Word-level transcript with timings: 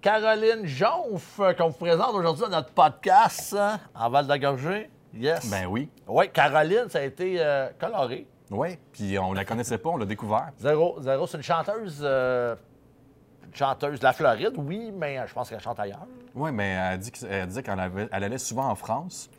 Caroline 0.00 0.64
Jonf, 0.64 1.40
euh, 1.40 1.52
qu'on 1.54 1.68
vous 1.68 1.76
présente 1.78 2.14
aujourd'hui 2.14 2.44
dans 2.44 2.50
notre 2.50 2.70
podcast 2.70 3.54
hein, 3.58 3.80
en 3.94 4.08
Val 4.10 4.26
d'Agorgé. 4.26 4.90
Yes. 5.14 5.50
Ben 5.50 5.66
oui. 5.66 5.90
Oui, 6.06 6.30
Caroline, 6.30 6.88
ça 6.88 6.98
a 6.98 7.02
été 7.02 7.36
euh, 7.40 7.68
coloré. 7.80 8.26
Oui. 8.50 8.78
Puis 8.92 9.18
on 9.18 9.32
la 9.32 9.44
connaissait 9.44 9.78
pas, 9.78 9.90
on 9.90 9.96
l'a 9.96 10.04
découvert. 10.06 10.50
Zéro, 10.58 10.96
zéro, 11.00 11.26
c'est 11.26 11.36
une 11.38 11.42
chanteuse. 11.42 12.00
euh, 12.02 12.54
une 13.46 13.54
chanteuse 13.54 13.98
de 13.98 14.04
la 14.04 14.12
Floride, 14.12 14.52
oui, 14.58 14.92
mais 14.94 15.18
euh, 15.18 15.26
je 15.26 15.32
pense 15.34 15.48
qu'elle 15.48 15.60
chante 15.60 15.80
ailleurs. 15.80 16.06
Oui, 16.34 16.52
mais 16.52 16.68
elle, 16.92 16.98
dit 16.98 17.10
elle 17.28 17.46
disait 17.48 17.62
qu'elle 17.62 18.08
allait 18.12 18.38
souvent 18.38 18.68
en 18.68 18.74
France. 18.74 19.30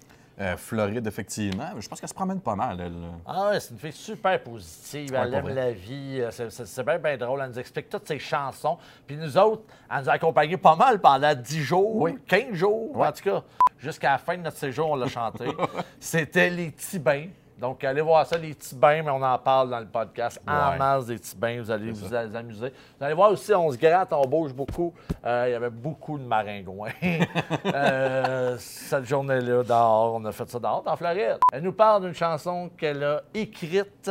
Euh, 0.41 0.55
Floride, 0.55 1.05
effectivement. 1.05 1.69
Je 1.77 1.87
pense 1.89 1.99
qu'elle 1.99 2.07
se 2.07 2.13
promène 2.13 2.39
pas 2.39 2.55
mal, 2.55 2.79
elle. 2.79 2.93
Ah 3.25 3.49
ouais, 3.49 3.59
c'est 3.59 3.71
une 3.71 3.77
fille 3.79 3.91
super 3.91 4.41
positive. 4.41 5.11
Ouais, 5.11 5.19
Elle 5.23 5.33
aime 5.33 5.43
vrai. 5.43 5.53
la 5.53 5.71
vie. 5.73 6.19
euh, 6.21 6.31
C'est- 6.31 6.83
bien, 6.83 6.97
bien 6.97 7.17
drôle. 7.17 7.41
Elle 7.43 7.49
nous 7.49 7.59
explique 7.59 7.89
toutes 7.89 8.07
ses 8.07 8.19
chansons. 8.19 8.77
Puis 9.05 9.17
nous 9.17 9.37
autres, 9.37 9.63
elle 9.91 10.01
nous 10.03 10.09
a 10.09 10.13
accompagnés 10.13 10.55
pas 10.55 10.77
mal 10.77 10.99
pendant 11.01 11.35
10 11.35 11.61
jours, 11.61 11.95
Oui. 11.97 12.17
15 12.25 12.53
jours, 12.53 12.95
Ouais. 12.95 13.07
en 13.07 13.11
tout 13.11 13.23
cas. 13.23 13.43
Jusqu'à 13.77 14.11
la 14.11 14.17
fin 14.17 14.37
de 14.37 14.41
notre 14.43 14.57
séjour, 14.57 14.89
on 14.91 14.95
l'a 14.95 15.07
chanté. 15.07 15.45
C'était 15.99 16.49
les 16.49 16.71
Tibins. 16.71 17.27
Donc, 17.59 17.83
allez 17.83 18.01
voir 18.01 18.25
ça, 18.25 18.37
les 18.37 18.55
Tibins, 18.55 19.03
mais 19.03 19.11
on 19.11 19.21
en 19.21 19.37
parle 19.37 19.69
dans 19.69 19.79
le 19.79 19.85
podcast. 19.87 20.39
En 20.47 20.71
Ouais. 20.71 20.77
masse 20.77 21.05
des 21.07 21.19
Tibins, 21.19 21.61
vous 21.61 21.69
allez 21.71 21.91
vous 21.91 22.13
amuser. 22.13 22.73
Vous 22.97 23.05
allez 23.05 23.13
voir 23.13 23.31
aussi, 23.31 23.53
on 23.53 23.71
se 23.71 23.77
gratte, 23.77 24.13
on 24.13 24.25
bouge 24.27 24.53
beaucoup. 24.53 24.93
Euh, 25.25 25.45
Il 25.47 25.51
y 25.51 25.55
avait 25.55 25.69
beaucoup 25.69 26.17
de 26.17 26.23
maringouins. 26.23 26.89
Euh, 27.65 28.55
cette 28.59 29.05
journée-là, 29.05 29.63
dehors, 29.63 30.15
on 30.15 30.25
a 30.25 30.31
fait 30.31 30.49
ça 30.49 30.59
dehors, 30.59 30.83
en 30.85 30.95
Floride. 30.95 31.37
Elle 31.53 31.63
nous 31.63 31.73
parle 31.73 32.03
d'une 32.03 32.13
chanson 32.13 32.69
qu'elle 32.77 33.03
a 33.03 33.21
écrite 33.33 34.09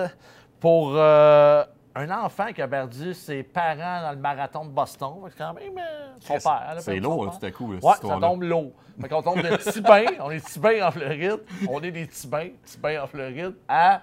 pour 0.61 0.93
euh, 0.95 1.65
un 1.95 2.11
enfant 2.11 2.53
qui 2.53 2.63
a 2.63 2.69
perdu 2.69 3.13
ses 3.15 3.43
parents 3.43 4.03
dans 4.03 4.13
le 4.13 4.19
marathon 4.19 4.65
de 4.65 4.71
Boston. 4.71 5.15
Que 5.25 5.37
quand 5.39 5.55
même, 5.55 5.79
euh, 5.79 6.15
son 6.21 6.35
père. 6.39 6.75
c'est 6.79 7.01
lourd, 7.01 7.27
hein, 7.27 7.33
tout 7.39 7.47
à 7.47 7.51
coup, 7.51 7.75
cette 7.75 7.83
Ouais, 7.85 7.93
ça 8.09 8.19
tombe 8.21 8.43
lourd. 8.43 8.73
Fait 9.01 9.09
qu'on 9.09 9.23
tombe 9.23 9.43
de 9.43 9.57
Tibin, 9.71 10.05
on 10.21 10.31
est 10.31 10.45
Tibin 10.45 10.87
en 10.87 10.91
Floride, 10.91 11.41
on 11.69 11.81
est 11.83 11.91
des 11.91 12.07
Tibins, 12.09 12.51
Tibin 12.65 13.03
en 13.03 13.07
Floride, 13.07 13.55
à 13.69 14.01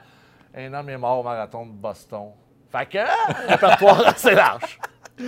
un 0.56 0.74
homme 0.74 0.90
est 0.90 0.98
mort 0.98 1.20
au 1.20 1.24
marathon 1.24 1.66
de 1.66 1.72
Boston. 1.72 2.32
Fait 2.72 2.86
que, 2.86 2.98
euh, 2.98 3.06
répertoire 3.48 4.08
assez 4.08 4.34
large. 4.36 4.80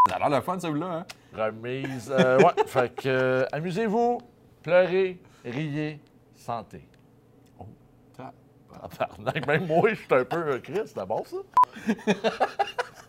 Ça 0.10 0.16
a 0.16 0.20
l'air 0.20 0.30
le 0.30 0.42
fun, 0.42 0.60
celui-là, 0.60 0.86
hein? 0.88 1.06
Remise. 1.34 2.12
euh, 2.18 2.38
ouais, 2.40 2.64
fait 2.66 2.94
que, 2.96 3.08
euh, 3.08 3.46
amusez-vous, 3.52 4.20
pleurez, 4.64 5.20
riez, 5.46 6.02
sentez. 6.36 6.88
Même 9.48 9.68
moi, 9.68 9.90
je 9.90 9.96
suis 9.96 10.08
un 10.12 10.26
peu 10.26 10.60
Chris, 10.60 10.82
c'est 10.86 11.06
bon 11.06 11.24
ça? 11.26 11.38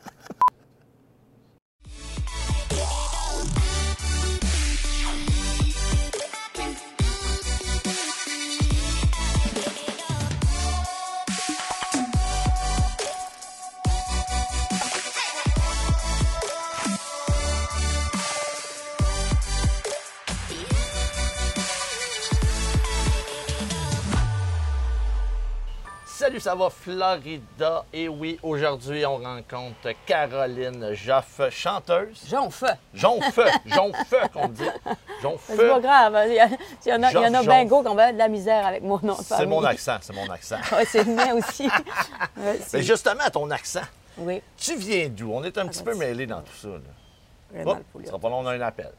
Salut, 26.39 26.41
ça 26.41 26.55
va 26.55 26.71
Florida? 26.71 27.85
Et 27.93 28.09
oui, 28.09 28.39
aujourd'hui, 28.43 29.05
on 29.07 29.17
rencontre 29.17 29.91
Caroline 30.07 30.95
Joff, 30.95 31.41
chanteuse. 31.51 32.23
Jonf. 32.29 32.63
Jonfeu, 32.95 33.45
Jonfeu 33.67 34.19
qu'on 34.33 34.49
dit. 34.49 34.63
C'est 34.85 35.23
Jonfeu. 35.23 35.69
pas 35.69 35.81
grave. 35.81 36.19
Il 36.29 36.35
y, 36.35 36.39
a- 36.41 36.47
il 36.49 36.89
y 36.89 36.93
en 36.93 37.03
a, 37.03 37.11
il 37.11 37.15
y 37.15 37.47
en 37.47 37.51
a 37.51 37.65
gros 37.65 37.83
qu'on 37.83 37.95
va 37.95 38.05
avoir 38.05 38.13
de 38.13 38.19
la 38.19 38.29
misère 38.29 38.67
avec 38.67 38.83
mon 38.83 39.01
nom 39.03 39.15
de 39.17 39.23
C'est 39.23 39.47
mon 39.47 39.65
accent, 39.65 39.97
c'est 40.01 40.15
mon 40.15 40.29
accent. 40.31 40.59
C'est 40.87 41.05
le 41.05 41.13
mien 41.15 41.35
aussi. 41.35 41.69
C'est- 42.61 42.75
Mais 42.77 42.83
justement, 42.83 43.29
ton 43.33 43.51
accent, 43.51 43.83
Oui, 44.19 44.41
tu 44.57 44.77
viens 44.77 45.09
d'où? 45.09 45.33
On 45.33 45.43
est 45.43 45.57
un 45.59 45.67
petit 45.67 45.83
peu 45.83 45.91
vas-y. 45.91 45.99
mêlés 46.11 46.27
dans 46.27 46.43
tout 46.43 46.55
ça. 46.55 46.69
Là. 46.69 47.65
le 47.65 48.05
ça 48.05 48.07
sera 48.11 48.19
pas 48.19 48.29
long, 48.29 48.39
on 48.41 48.47
a 48.47 48.53
un 48.53 48.61
appel. 48.61 48.93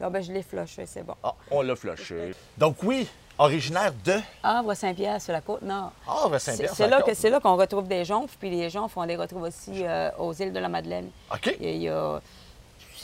Ah, 0.00 0.10
ben, 0.10 0.22
je 0.22 0.32
l'ai 0.32 0.42
flushé, 0.42 0.86
c'est 0.86 1.02
bon. 1.02 1.14
Ah, 1.22 1.34
on 1.50 1.62
l'a 1.62 1.74
flushé. 1.74 2.34
Donc 2.58 2.76
oui, 2.82 3.08
originaire 3.38 3.92
de? 4.04 4.14
Havre 4.42 4.74
Saint-Pierre 4.74 5.20
sur 5.20 5.32
la 5.32 5.40
côte 5.40 5.62
nord. 5.62 5.92
Ah, 6.06 6.26
ben 6.30 6.38
C'est 6.38 6.52
Saint-Pierre. 6.52 6.74
c'est 6.74 6.88
là 6.88 7.02
que 7.02 7.14
c'est 7.14 7.30
là 7.30 7.40
qu'on 7.40 7.56
retrouve 7.56 7.88
des 7.88 8.04
jonfs, 8.04 8.36
puis 8.38 8.50
les 8.50 8.70
jonfs, 8.70 8.96
on 8.96 9.02
les 9.04 9.16
retrouve 9.16 9.42
aussi 9.42 9.84
euh, 9.84 10.10
aux 10.18 10.32
îles 10.34 10.52
de 10.52 10.58
la 10.60 10.68
Madeleine. 10.68 11.10
OK. 11.32 11.56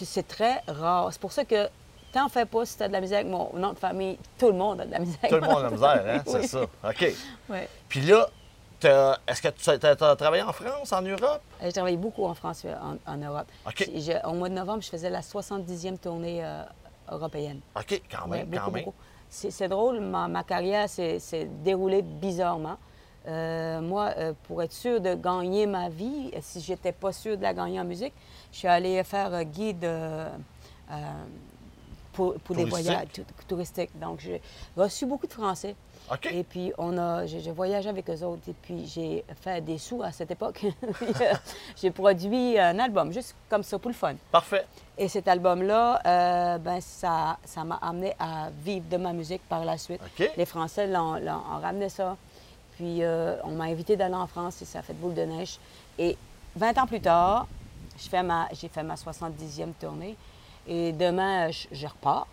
C'est- 0.02 0.26
très 0.26 0.62
rare. 0.66 1.08
C'est 1.12 1.20
pour 1.20 1.32
ça 1.32 1.44
que 1.44 1.68
t'en 2.12 2.28
fais 2.30 2.46
pas 2.46 2.64
si 2.64 2.76
t'as 2.78 2.88
de 2.88 2.92
la 2.92 3.00
misère 3.02 3.18
avec 3.20 3.30
mon 3.30 3.50
nom 3.54 3.72
de 3.74 3.78
famille. 3.78 4.18
Tout 4.38 4.46
le 4.48 4.54
monde 4.54 4.80
a 4.80 4.86
de 4.86 4.90
la 4.92 4.98
misère. 4.98 5.28
Tout 5.28 5.34
le 5.34 5.40
monde 5.42 5.58
a 5.58 5.62
la 5.64 5.70
misère, 5.70 6.04
hein? 6.06 6.22
C'est 6.26 6.46
ça. 6.46 6.62
OK. 6.84 7.14
Ouais. 7.50 7.68
Puis 7.88 8.00
là, 8.00 8.26
t'as- 8.78 9.18
est-ce 9.28 9.42
que 9.42 9.48
tu 9.48 9.68
as, 9.86 10.16
travaillé 10.16 10.42
en 10.42 10.52
France, 10.52 10.90
en 10.92 11.02
Europe? 11.02 11.42
J'ai 11.62 11.72
travaillé 11.72 11.98
beaucoup 11.98 12.24
en 12.24 12.34
France, 12.34 12.62
euh, 12.64 12.74
en, 13.06 13.12
en 13.12 13.16
Europe. 13.18 13.46
OK. 13.66 13.90
Au 14.24 14.32
mois 14.32 14.48
de 14.48 14.54
novembre, 14.54 14.82
je 14.82 14.88
faisais 14.88 15.10
la 15.10 15.20
70e 15.20 15.98
tournée 15.98 16.42
euh, 16.42 16.62
européenne. 17.10 17.60
OK, 17.76 18.00
quand 18.10 18.26
Ouais, 18.28 18.38
même, 18.38 18.46
beaucoup, 18.46 18.64
quand 18.64 18.70
même. 18.70 18.84
beaucoup. 18.84 18.96
C'est 19.32 19.68
drôle, 19.68 20.00
ma, 20.00 20.26
ma 20.26 20.42
carrière 20.42 20.88
s'est 20.88 21.48
déroulée 21.64 22.02
bizarrement. 22.02 22.76
Euh, 23.28 23.80
moi, 23.80 24.12
euh, 24.16 24.32
pour 24.44 24.62
être 24.62 24.72
sûre 24.72 25.00
de 25.00 25.14
gagner 25.14 25.66
ma 25.66 25.88
vie, 25.88 26.32
si 26.40 26.60
j'étais 26.60 26.90
pas 26.92 27.12
sûre 27.12 27.36
de 27.36 27.42
la 27.42 27.54
gagner 27.54 27.78
en 27.80 27.84
musique, 27.84 28.14
je 28.50 28.58
suis 28.58 28.68
allée 28.68 29.02
faire 29.04 29.32
euh, 29.34 29.42
guide 29.44 29.84
euh, 29.84 30.28
pour, 32.12 32.34
pour 32.40 32.56
des 32.56 32.64
voyages 32.70 33.08
tou- 33.12 33.22
touristiques. 33.46 33.96
Donc, 34.00 34.20
j'ai 34.20 34.40
reçu 34.76 35.06
beaucoup 35.06 35.26
de 35.26 35.32
Français. 35.32 35.76
Et 36.32 36.42
puis, 36.42 36.72
on 36.78 36.96
a, 36.98 37.24
voyagé 37.54 37.88
avec 37.88 38.08
eux 38.10 38.22
autres. 38.24 38.42
Et 38.48 38.54
puis, 38.60 38.86
j'ai 38.86 39.24
fait 39.40 39.60
des 39.60 39.78
sous 39.78 40.02
à 40.02 40.12
cette 40.12 40.30
époque. 40.30 40.64
Euh, 41.20 41.34
j'ai 41.76 41.90
produit 41.90 42.58
un 42.58 42.78
album, 42.78 43.12
juste 43.12 43.34
comme 43.48 43.62
ça, 43.62 43.78
pour 43.78 43.90
le 43.90 43.94
fun. 43.94 44.14
Parfait. 44.30 44.66
Et 44.96 45.08
cet 45.08 45.28
album-là, 45.28 46.00
euh, 46.06 46.58
ben, 46.58 46.80
ça 46.80 47.36
ça 47.44 47.64
m'a 47.64 47.76
amené 47.76 48.14
à 48.18 48.48
vivre 48.64 48.86
de 48.88 48.96
ma 48.96 49.12
musique 49.12 49.42
par 49.48 49.64
la 49.64 49.76
suite. 49.76 50.00
Les 50.36 50.44
Français 50.46 50.86
l'ont, 50.86 51.14
l'ont- 51.14 51.42
ont 51.52 51.60
ramené 51.60 51.88
ça. 51.88 52.16
Puis 52.76 53.02
euh, 53.02 53.36
on 53.44 53.50
m'a 53.50 53.64
invité 53.64 53.96
d'aller 53.96 54.14
en 54.14 54.26
France 54.26 54.62
et 54.62 54.64
ça 54.64 54.78
a 54.80 54.82
fait 54.82 54.94
boule 54.94 55.14
de 55.14 55.22
neige. 55.22 55.58
Et 55.98 56.16
20 56.56 56.78
ans 56.78 56.86
plus 56.86 57.00
tard, 57.00 57.46
je 57.98 58.04
j'ai 58.54 58.68
fait 58.68 58.82
ma 58.82 58.94
70e 58.94 59.72
tournée. 59.78 60.16
Et 60.66 60.92
demain, 60.92 61.50
je, 61.50 61.66
je 61.72 61.86
repars. 61.86 62.26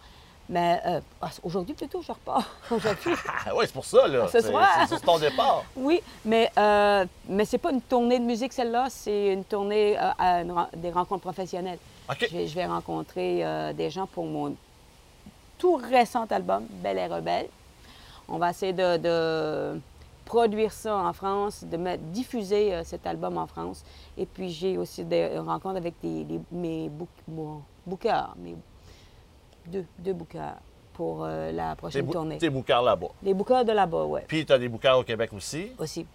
Mais 0.50 0.80
euh, 0.86 1.02
ah, 1.22 1.30
aujourd'hui, 1.44 1.74
plutôt, 1.74 2.02
je 2.02 2.12
repars. 2.12 2.46
Aujourd'hui. 2.72 3.14
Ah 3.46 3.52
oui, 3.56 3.66
c'est 3.66 3.74
pour 3.74 3.84
ça, 3.84 4.08
là. 4.08 4.28
Ce 4.28 4.40
C'est- 4.40 4.50
soir. 4.50 4.68
C'est 4.88 5.02
ton 5.02 5.20
départ. 5.20 5.64
Oui, 5.76 6.02
mais, 6.24 6.50
euh, 6.58 7.06
mais 7.28 7.44
c'est 7.44 7.58
pas 7.58 7.72
une 7.72 7.82
tournée 7.82 8.18
de 8.20 8.24
musique, 8.24 8.54
celle-là. 8.54 8.88
C'est 8.90 9.34
une 9.34 9.44
tournée 9.44 9.98
euh, 10.00 10.10
à 10.18 10.42
une 10.42 10.54
des 10.78 10.92
rencontres 10.92 11.22
professionnelles. 11.24 11.80
OK. 12.10 12.28
Je 12.32 12.38
vais, 12.38 12.48
je 12.48 12.56
vais 12.56 12.66
rencontrer 12.66 13.44
euh, 13.46 13.74
des 13.74 13.90
gens 13.90 14.08
pour 14.08 14.26
mon 14.26 14.56
tout 15.58 15.76
récent 15.76 16.26
album, 16.30 16.66
Belle 16.70 16.98
et 17.00 17.08
Rebelle. 17.08 17.48
On 18.30 18.38
va 18.38 18.52
essayer 18.52 18.74
de, 18.74 18.98
de 18.98 19.80
produire 20.24 20.72
ça 20.72 20.96
en 20.96 21.12
France, 21.14 21.64
de 21.64 21.76
mettre- 21.78 22.04
diffuser 22.04 22.84
cet 22.86 23.06
album 23.08 23.38
en 23.38 23.48
France. 23.48 23.84
Et 24.18 24.26
puis, 24.26 24.50
j'ai 24.50 24.78
aussi 24.78 25.04
des 25.04 25.38
rencontres 25.40 25.78
avec 25.78 25.96
des, 26.02 26.26
mes 26.52 26.88
book, 26.90 27.10
bookers, 27.86 28.34
mes 28.38 28.56
deux, 29.68 29.86
deux 30.00 30.16
pour 30.94 31.24
euh, 31.24 31.52
la 31.52 31.76
prochaine 31.76 32.06
bou- 32.06 32.14
tournée. 32.14 32.38
t'es 32.40 32.50
boucard 32.50 32.82
là-bas. 32.82 33.08
Les 33.22 33.34
bookers 33.34 33.66
de 33.66 33.72
là-bas, 33.72 34.04
oui, 34.06 34.22
Puis 34.28 34.46
tu 34.46 34.52
as 34.54 34.58
des 34.58 34.68
boucards 34.68 35.00
au 35.00 35.04
Québec 35.04 35.32
aussi. 35.34 35.72
aussi. 35.78 36.06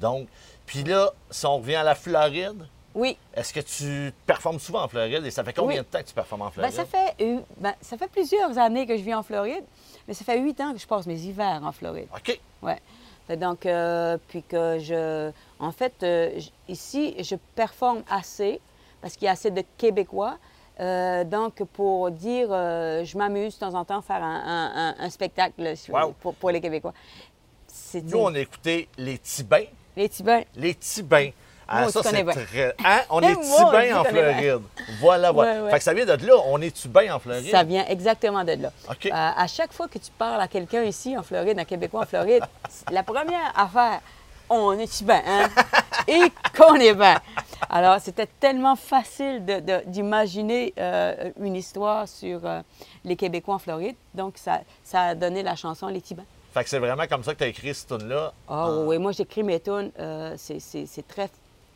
Donc, 0.00 0.26
puis 0.66 0.82
là, 0.84 1.10
si 1.30 1.46
on 1.46 1.58
revient 1.58 1.76
à 1.76 1.82
la 1.84 1.94
Floride, 1.94 2.66
Oui, 2.94 3.16
est-ce 3.34 3.52
que 3.54 3.60
tu 3.60 4.12
performes 4.26 4.58
souvent 4.58 4.82
en 4.82 4.88
Floride? 4.88 5.24
Et 5.24 5.30
ça 5.30 5.44
fait 5.44 5.52
combien 5.52 5.78
Oui. 5.78 5.82
de 5.84 5.86
temps 5.88 6.00
que 6.00 6.08
tu 6.08 6.14
performes 6.14 6.42
en 6.42 6.46
Ben, 6.46 6.50
Floride? 6.70 6.74
ça, 6.74 6.84
fait, 6.84 7.14
euh, 7.20 7.38
ben, 7.58 7.74
ça 7.80 7.96
fait 7.96 8.08
plusieurs 8.10 8.58
années 8.58 8.86
que 8.86 8.96
je 8.96 9.02
vis 9.02 9.14
en 9.14 9.22
Floride, 9.22 9.64
mais 10.08 10.14
ça 10.14 10.24
fait 10.24 10.38
huit 10.40 10.60
ans 10.60 10.72
que 10.72 10.78
je 10.78 10.86
passe 10.86 11.06
mes 11.06 11.18
hivers 11.20 11.60
en 11.62 11.72
Floride. 11.72 12.08
OK. 12.14 12.38
Ouais. 12.62 12.80
Fait 13.28 13.36
donc, 13.36 13.64
euh, 13.66 14.18
puis 14.28 14.42
que 14.42 14.78
je. 14.80 15.30
En 15.60 15.70
fait, 15.70 15.94
euh, 16.02 16.38
ici, 16.68 17.14
je 17.22 17.36
performe 17.54 18.02
assez, 18.10 18.60
parce 19.00 19.14
qu'il 19.14 19.26
y 19.26 19.28
a 19.28 19.32
assez 19.32 19.50
de 19.52 19.62
Québécois. 19.78 20.36
Euh, 20.80 21.24
donc, 21.24 21.62
pour 21.72 22.10
dire, 22.10 22.48
euh, 22.50 23.04
je 23.04 23.16
m'amuse 23.18 23.54
de 23.54 23.60
temps 23.60 23.74
en 23.74 23.84
temps 23.84 23.98
à 23.98 24.02
faire 24.02 24.22
un, 24.22 24.42
un- 24.44 24.72
un- 24.88 24.94
un 25.06 25.10
spectacle 25.10 25.76
sur- 25.76 25.94
Wow. 25.94 26.14
pour, 26.20 26.34
pour 26.34 26.50
les 26.50 26.60
Québécois. 26.60 26.94
Nous, 27.94 28.18
on 28.18 28.34
a 28.34 28.38
écouté 28.38 28.88
les 28.96 29.18
Tibins. 29.18 29.64
Les 29.96 30.08
Tibins. 30.08 30.42
Les 30.56 30.74
Tibins. 30.74 31.30
Ah, 31.68 31.88
ça, 31.88 32.02
c'est 32.02 32.24
très. 32.24 32.74
Hein? 32.84 33.00
On 33.10 33.20
est 33.22 33.32
tu 33.34 33.92
en. 33.94 34.04
Floride. 34.04 34.60
Voilà, 35.00 35.30
voilà. 35.32 35.52
Ouais, 35.54 35.60
ouais. 35.60 35.70
Fait 35.70 35.78
que 35.78 35.84
ça 35.84 35.94
vient 35.94 36.04
de 36.04 36.26
là. 36.26 36.34
On 36.46 36.60
est 36.60 36.70
Tibins 36.70 37.14
en 37.14 37.18
Floride. 37.18 37.50
Ça 37.50 37.62
vient 37.62 37.86
exactement 37.86 38.44
de 38.44 38.52
là. 38.52 38.72
OK. 38.90 39.06
Euh, 39.06 39.10
à 39.12 39.46
chaque 39.46 39.72
fois 39.72 39.88
que 39.88 39.98
tu 39.98 40.10
parles 40.10 40.40
à 40.40 40.48
quelqu'un 40.48 40.82
ici 40.82 41.16
en 41.16 41.22
Floride, 41.22 41.58
un 41.58 41.64
Québécois 41.64 42.02
en 42.02 42.06
Floride, 42.06 42.42
la 42.90 43.02
première 43.02 43.52
affaire, 43.56 44.00
on 44.52 44.72
est 44.78 45.02
bien, 45.02 45.22
hein? 45.26 45.48
Et 46.08 46.20
qu'on 46.56 46.74
est 46.76 46.94
bien. 46.94 47.20
Alors, 47.70 47.98
c'était 48.00 48.26
tellement 48.40 48.76
facile 48.76 49.44
d'imaginer 49.86 50.72
euh, 50.78 51.30
une 51.40 51.56
histoire 51.56 52.08
sur 52.08 52.40
euh, 52.44 52.60
les 53.04 53.16
Québécois 53.16 53.54
en 53.54 53.58
Floride. 53.58 53.96
Donc, 54.14 54.34
ça, 54.36 54.60
ça 54.84 55.02
a 55.02 55.14
donné 55.14 55.42
la 55.42 55.56
chanson 55.56 55.86
Les 55.88 56.00
Tibans. 56.00 56.24
Fait 56.52 56.64
que 56.64 56.68
c'est 56.70 56.78
vraiment 56.78 57.06
comme 57.06 57.22
ça 57.24 57.32
que 57.32 57.38
tu 57.38 57.44
as 57.44 57.48
écrit 57.48 57.74
cette 57.74 57.88
tune-là? 57.98 58.32
Ah 58.48 58.70
oui, 58.70 58.84
oui, 58.88 58.98
moi 58.98 59.12
j'écris 59.12 59.42
mes 59.42 59.58
tunes. 59.60 59.90
euh, 59.98 60.34
c'est- 60.36 61.08
très 61.08 61.30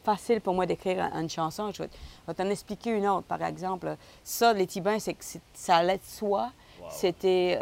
facile 0.05 0.41
pour 0.43 0.53
moi 0.55 0.67
d'écrire 0.67 1.03
un- 1.03 1.23
une 1.23 1.31
chanson. 1.31 1.73
Je 1.73 1.83
vais, 1.83 2.35
t'en 2.35 2.51
expliquer 2.51 2.91
une 2.91 3.09
autre, 3.09 3.27
par 3.27 3.43
exemple. 3.43 3.97
Ça, 4.23 4.53
les 4.53 4.67
Tibans, 4.67 5.01
c'est 5.01 5.15
que 5.15 5.25
ça 5.55 5.77
allait 5.77 5.97
de 5.97 6.05
soi. 6.07 6.51
C'était 6.91 7.57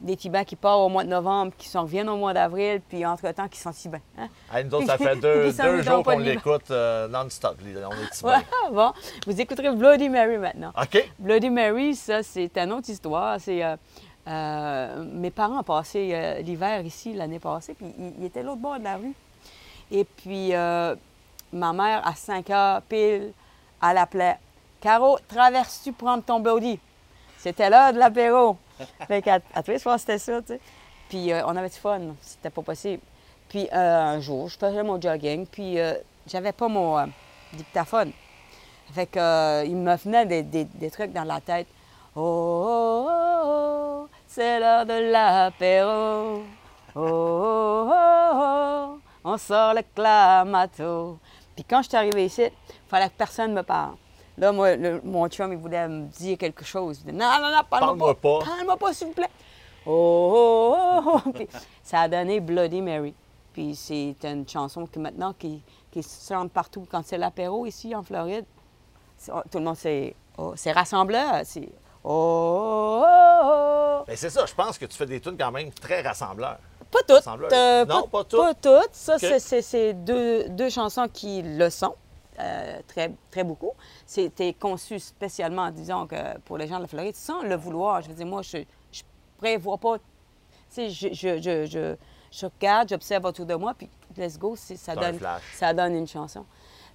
des 0.00 0.16
Tibans 0.16 0.44
qui 0.44 0.56
partent 0.56 0.80
au 0.80 0.88
mois 0.88 1.04
de 1.04 1.08
novembre, 1.08 1.52
qui 1.56 1.68
s'en 1.68 1.82
reviennent 1.82 2.08
au 2.08 2.16
mois 2.16 2.34
d'avril, 2.34 2.80
puis 2.88 3.04
entre-temps, 3.06 3.48
qui 3.48 3.58
sont 3.58 3.72
Tibans. 3.72 4.00
Hein? 4.18 4.28
Nous 4.64 4.74
autres, 4.74 4.86
ça 4.86 4.98
fait 4.98 5.16
deux, 5.16 5.50
jours 5.82 6.02
qu'on 6.02 6.18
l'écoute 6.18 6.70
euh, 6.70 7.08
non-stop. 7.08 7.56
On 7.62 7.90
est 7.90 8.22
Ouais, 8.24 8.42
bon, 8.70 8.92
vous 9.26 9.40
écouterez 9.40 9.70
Bloody 9.74 10.08
Mary 10.08 10.38
maintenant. 10.38 10.72
OK. 10.80 11.10
Bloody 11.18 11.50
Mary, 11.50 11.94
ça, 11.94 12.22
c'est 12.22 12.56
une 12.58 12.72
autre 12.72 12.90
histoire. 12.90 13.40
C'est 13.40 13.64
euh, 13.64 13.76
euh, 14.26 15.04
mes 15.04 15.30
parents 15.30 15.60
ont 15.60 15.64
passé 15.64 16.42
l'hiver 16.42 16.84
ici 16.84 17.12
l'année 17.14 17.38
passée, 17.38 17.74
puis 17.74 17.86
ils, 18.18 18.24
étaient 18.24 18.42
l'autre 18.42 18.60
bord 18.60 18.78
de 18.78 18.84
la 18.84 18.96
rue. 18.96 19.14
Et 19.90 20.04
puis, 20.04 20.50
ma 20.50 21.72
mère, 21.72 22.06
à 22.06 22.14
5 22.14 22.50
heures 22.50 22.82
pile, 22.82 23.32
elle 23.82 23.98
appelait 23.98 24.38
Caro, 24.80 25.18
traverses-tu 25.28 25.92
prendre 25.92 26.22
ton 26.22 26.40
Bloody? 26.40 26.78
C'était 27.38 27.70
l'heure 27.70 27.92
de 27.92 27.98
l'apéro. 27.98 28.58
fait 29.08 29.22
qu'à 29.22 29.40
tous 29.40 29.70
les 29.70 29.78
soirs, 29.78 29.98
c'était 29.98 30.18
ça, 30.18 30.40
tu 30.40 30.48
sais. 30.48 30.60
Puis, 31.08 31.32
euh, 31.32 31.42
on 31.46 31.56
avait 31.56 31.68
du 31.68 31.76
fun, 31.76 32.00
c'était 32.20 32.50
pas 32.50 32.62
possible. 32.62 33.02
Puis, 33.48 33.68
euh, 33.72 34.00
un 34.00 34.20
jour, 34.20 34.48
je 34.48 34.58
faisais 34.58 34.82
mon 34.82 35.00
jogging, 35.00 35.46
puis 35.46 35.78
euh, 35.78 35.94
j'avais 36.26 36.52
pas 36.52 36.68
mon 36.68 37.08
dictaphone. 37.52 38.12
Fait 38.92 39.06
que, 39.06 39.64
il 39.66 39.76
me 39.76 39.96
venait 39.96 40.42
des 40.42 40.90
trucs 40.90 41.12
dans 41.12 41.24
la 41.24 41.40
tête. 41.40 41.66
Oh, 42.16 42.20
oh, 42.22 43.08
oh, 43.08 44.04
oh, 44.04 44.08
c'est 44.28 44.60
l'heure 44.60 44.86
de 44.86 45.10
l'apéro. 45.10 46.44
Oh, 46.94 47.00
oh, 47.00 47.90
oh, 47.92 48.30
oh, 48.34 48.98
on 49.24 49.36
sort 49.36 49.74
le 49.74 49.82
clamato. 49.94 51.18
Puis 51.56 51.64
quand 51.64 51.82
je 51.82 51.88
suis 51.88 51.96
arrivée 51.96 52.26
ici, 52.26 52.42
il 52.42 52.88
fallait 52.88 53.08
que 53.08 53.14
personne 53.18 53.52
me 53.52 53.62
parle. 53.62 53.96
Là, 54.36 54.50
moi, 54.52 54.74
le- 54.76 55.00
mon 55.04 55.28
chum, 55.28 55.52
il 55.52 55.58
voulait 55.58 55.86
me 55.88 56.06
dire 56.08 56.36
quelque 56.38 56.64
chose. 56.64 57.00
Il 57.04 57.12
dit, 57.12 57.16
non, 57.18 57.30
non, 57.40 57.50
non, 57.50 57.60
parle-moi 57.70 58.14
Parle-moi 58.14 58.14
pas. 58.14 58.38
pas. 58.40 58.44
Parle-moi 58.46 58.76
pas, 58.76 58.92
s'il 58.92 59.06
vous 59.08 59.12
plaît. 59.12 59.30
Oh, 59.86 60.34
oh, 60.34 61.02
oh, 61.06 61.20
oh. 61.26 61.30
Puis 61.34 61.48
ça 61.82 62.00
a 62.00 62.08
donné 62.08 62.40
Bloody 62.40 62.80
Mary. 62.82 63.14
Puis 63.52 63.76
c'est 63.76 64.16
une 64.24 64.48
chanson 64.48 64.86
qui 64.86 64.98
maintenant 64.98 65.32
qui, 65.38 65.62
qui 65.92 66.02
se 66.02 66.32
chante 66.32 66.50
partout. 66.50 66.86
Quand 66.90 67.02
c'est 67.04 67.18
l'apéro 67.18 67.66
ici 67.66 67.94
en 67.94 68.02
Floride, 68.02 68.44
oh, 69.28 69.40
tout 69.50 69.58
le 69.58 69.64
monde 69.64 69.76
c'est 69.76 70.16
oh, 70.38 70.54
c'est 70.56 70.72
rassembleur. 70.72 71.42
C'est 71.44 71.68
oh, 72.02 73.04
oh, 73.06 73.40
oh. 73.44 74.04
Ben, 74.06 74.16
c'est 74.16 74.30
ça, 74.30 74.44
je 74.46 74.54
pense 74.54 74.76
que 74.78 74.86
tu 74.86 74.96
fais 74.96 75.06
des 75.06 75.20
tunes 75.20 75.36
quand 75.38 75.52
même 75.52 75.70
très 75.72 76.00
rassembleurs. 76.02 76.58
Pas 76.90 76.98
toutes. 77.06 77.16
Rassembleur. 77.24 77.50
euh, 77.52 77.84
Non, 77.84 78.08
pas 78.08 78.24
toutes. 78.24 78.40
Pas 78.40 78.54
toutes. 78.54 78.92
Ça, 78.92 79.16
c'est 79.18 79.92
deux, 79.94 80.48
deux 80.48 80.70
chansons 80.70 81.06
qui 81.12 81.42
le 81.42 81.70
sont. 81.70 81.94
Euh, 82.38 82.80
très, 82.86 83.12
très 83.30 83.44
beaucoup. 83.44 83.70
C'était 84.06 84.52
conçu 84.52 84.98
spécialement, 84.98 85.70
disons, 85.70 86.06
que 86.06 86.38
pour 86.44 86.58
les 86.58 86.66
gens 86.66 86.76
de 86.76 86.82
la 86.82 86.88
Floride, 86.88 87.16
sans 87.16 87.42
le 87.42 87.54
vouloir. 87.56 88.02
Je 88.02 88.08
veux 88.08 88.14
dire, 88.14 88.26
moi, 88.26 88.42
je 88.42 88.58
ne 88.58 88.64
prévois 89.38 89.78
pas. 89.78 89.98
Tu 89.98 90.04
sais, 90.68 90.90
je, 90.90 91.08
je, 91.12 91.40
je, 91.40 91.66
je, 91.66 91.94
je 92.32 92.46
regarde, 92.46 92.88
j'observe 92.88 93.24
autour 93.26 93.46
de 93.46 93.54
moi, 93.54 93.74
puis 93.76 93.88
let's 94.16 94.38
go, 94.38 94.56
ça 94.56 94.94
donne, 94.96 95.18
ça 95.54 95.72
donne 95.72 95.94
une 95.94 96.08
chanson. 96.08 96.44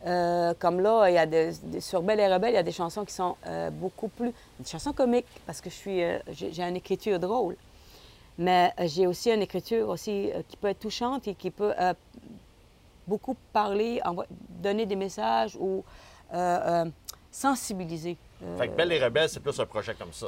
Euh, 0.06 0.54
comme 0.58 0.80
là, 0.80 1.10
il 1.10 1.16
y 1.16 1.18
a 1.18 1.26
des, 1.26 1.52
des- 1.64 1.82
sur 1.82 2.02
Belle 2.02 2.20
et 2.22 2.28
Rebelle, 2.34 2.52
il 2.52 2.56
y 2.56 2.58
a 2.58 2.64
des 2.64 2.72
chansons 2.72 3.04
qui 3.04 3.14
sont 3.14 3.36
euh, 3.46 3.70
beaucoup 3.70 4.08
plus. 4.08 4.32
Des 4.60 4.70
chansons 4.70 4.94
comiques, 4.94 5.26
parce 5.46 5.60
que 5.62 5.70
je 5.70 5.76
suis, 5.76 6.02
j'ai 6.32 6.64
une 6.64 6.78
écriture 6.78 7.20
drôle. 7.20 7.56
Mais 8.38 8.74
j'ai 8.86 9.06
aussi 9.08 9.30
une 9.32 9.42
écriture 9.42 9.90
aussi 9.90 10.30
qui 10.48 10.56
peut 10.56 10.70
être 10.70 10.80
touchante 10.80 11.28
et 11.28 11.36
qui 11.36 11.52
peut 11.52 11.74
euh, 11.78 11.94
beaucoup 13.10 13.36
parler, 13.52 14.02
donner 14.50 14.86
des 14.86 14.96
messages 14.96 15.58
ou 15.60 15.84
euh, 16.34 16.86
euh, 16.86 16.86
sensibiliser. 17.32 18.18
Euh, 18.44 18.58
Fait 18.58 18.68
que 18.70 18.76
Belle 18.76 18.92
et 18.92 19.04
Rebelle, 19.04 19.28
c'est 19.28 19.40
plus 19.40 19.60
un 19.60 19.66
projet 19.66 19.96
comme 19.96 20.14
ça. 20.14 20.28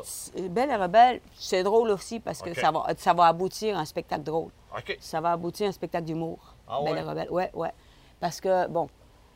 Belle 0.50 0.72
et 0.72 0.76
Rebelle, 0.76 1.22
c'est 1.36 1.64
drôle 1.64 1.92
aussi 1.92 2.20
parce 2.20 2.42
que 2.42 2.54
ça, 2.54 2.72
va, 2.72 2.88
ça 2.98 3.14
va 3.14 3.28
aboutir 3.28 3.78
à 3.78 3.82
un 3.82 3.86
spectacle 3.86 4.24
drôle. 4.24 4.52
Ça 5.00 5.22
va 5.22 5.32
aboutir 5.34 5.68
à 5.68 5.70
un 5.70 5.74
spectacle 5.74 6.06
d'humour. 6.06 6.56
Ah 6.68 6.80
Belle 6.84 6.94
ouais? 6.94 7.00
et 7.00 7.04
Rebelle, 7.04 7.32
ouais, 7.32 7.52
ouais. 7.54 7.74
Parce 8.20 8.42
que, 8.42 8.68
bon, 8.68 8.90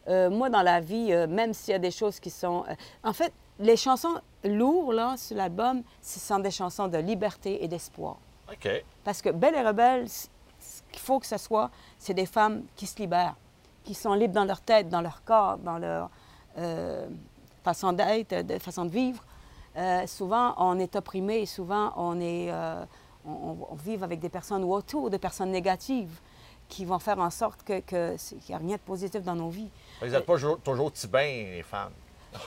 euh, 0.08 0.30
moi, 0.30 0.50
dans 0.50 0.62
la 0.62 0.80
vie, 0.80 1.12
euh, 1.12 1.28
même 1.28 1.54
s'il 1.54 1.72
y 1.72 1.76
a 1.76 1.80
des 1.80 1.92
choses 1.92 2.20
qui 2.20 2.30
sont... 2.30 2.64
en 3.04 3.14
fait, 3.14 3.32
les 3.60 3.78
chansons 3.78 4.16
lourdes, 4.44 4.94
là, 4.94 5.16
sur 5.18 5.38
l'album, 5.38 5.82
ce 6.02 6.20
sont 6.20 6.40
des 6.40 6.52
chansons 6.52 6.88
de 6.88 6.98
liberté 6.98 7.64
et 7.64 7.68
d'espoir. 7.68 8.18
OK. 8.52 8.70
Parce 9.04 9.22
que 9.22 9.30
Belle 9.30 9.56
et 9.56 9.62
Rebelle, 9.62 10.08
qu'il 10.92 11.02
faut 11.02 11.20
que 11.20 11.26
ce 11.26 11.38
soit, 11.38 11.70
c'est 11.98 12.14
des 12.14 12.26
femmes 12.26 12.64
qui 12.76 12.86
se 12.86 12.98
libèrent, 12.98 13.36
qui 13.84 13.94
sont 13.94 14.14
libres 14.14 14.34
dans 14.34 14.46
leur 14.46 14.62
tête, 14.62 14.90
dans 14.90 15.02
leur 15.02 15.24
corps, 15.24 15.58
dans 15.58 15.78
leur 15.78 16.10
euh, 16.58 17.08
façon 17.64 17.94
d'être, 17.94 18.42
de 18.46 18.60
façon 18.60 18.86
de 18.86 18.90
vivre. 18.92 19.24
Euh, 19.78 20.08
souvent, 20.08 20.54
on 20.58 20.80
est 20.80 20.96
opprimé, 20.96 21.46
souvent, 21.46 21.92
on 21.98 22.20
est, 22.22 22.48
euh, 22.50 22.86
on, 23.28 23.58
vit 23.84 24.02
avec 24.02 24.20
des 24.20 24.30
personnes 24.30 24.64
ou 24.64 24.74
autour 24.74 25.10
de 25.10 25.18
personnes 25.18 25.52
négatives 25.52 26.20
qui 26.70 26.86
vont 26.86 27.00
faire 27.00 27.20
en 27.20 27.30
sorte 27.30 27.64
que- 27.64 27.82
que 27.82 28.16
qu'il 28.16 28.50
n'y 28.50 28.56
a 28.56 28.58
rien 28.58 28.76
de 28.78 28.82
positif 28.82 29.22
dans 29.22 29.36
nos 29.36 29.50
vies. 29.50 29.70
Vous 30.02 30.08
n'êtes 30.08 30.26
pas 30.26 30.38
toujours, 30.64 30.92
tibins, 30.92 31.20
les 31.20 31.64
femmes. 31.64 31.92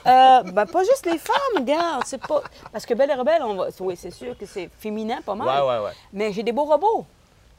Euh, 0.05 0.43
ben, 0.43 0.65
pas 0.65 0.83
juste 0.83 1.05
les 1.05 1.17
femmes, 1.17 1.57
regarde, 1.57 2.03
c'est 2.05 2.21
pas... 2.25 2.43
Parce 2.71 2.85
que 2.85 2.93
Belle 2.93 3.09
et 3.11 3.15
Rebelle, 3.15 3.41
on 3.43 3.55
va... 3.55 3.67
oui, 3.79 3.95
c'est 3.95 4.11
sûr 4.11 4.37
que 4.37 4.45
c'est 4.45 4.69
féminin 4.77 5.21
pas 5.21 5.35
mal. 5.35 5.47
Ouais, 5.47 5.67
ouais, 5.67 5.85
ouais. 5.85 5.91
Mais 6.13 6.31
j'ai 6.31 6.43
des 6.43 6.51
beaux 6.51 6.65
robots. 6.65 7.05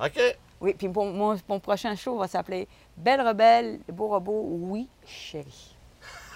OK. 0.04 0.20
Oui, 0.60 0.74
puis 0.74 0.88
mon, 0.88 1.36
mon 1.48 1.58
prochain 1.60 1.94
show 1.96 2.18
va 2.18 2.28
s'appeler 2.28 2.68
Belle 2.96 3.20
Rebelle, 3.26 3.80
beau 3.88 4.08
robot, 4.08 4.44
oui, 4.46 4.88
chérie. 5.06 5.76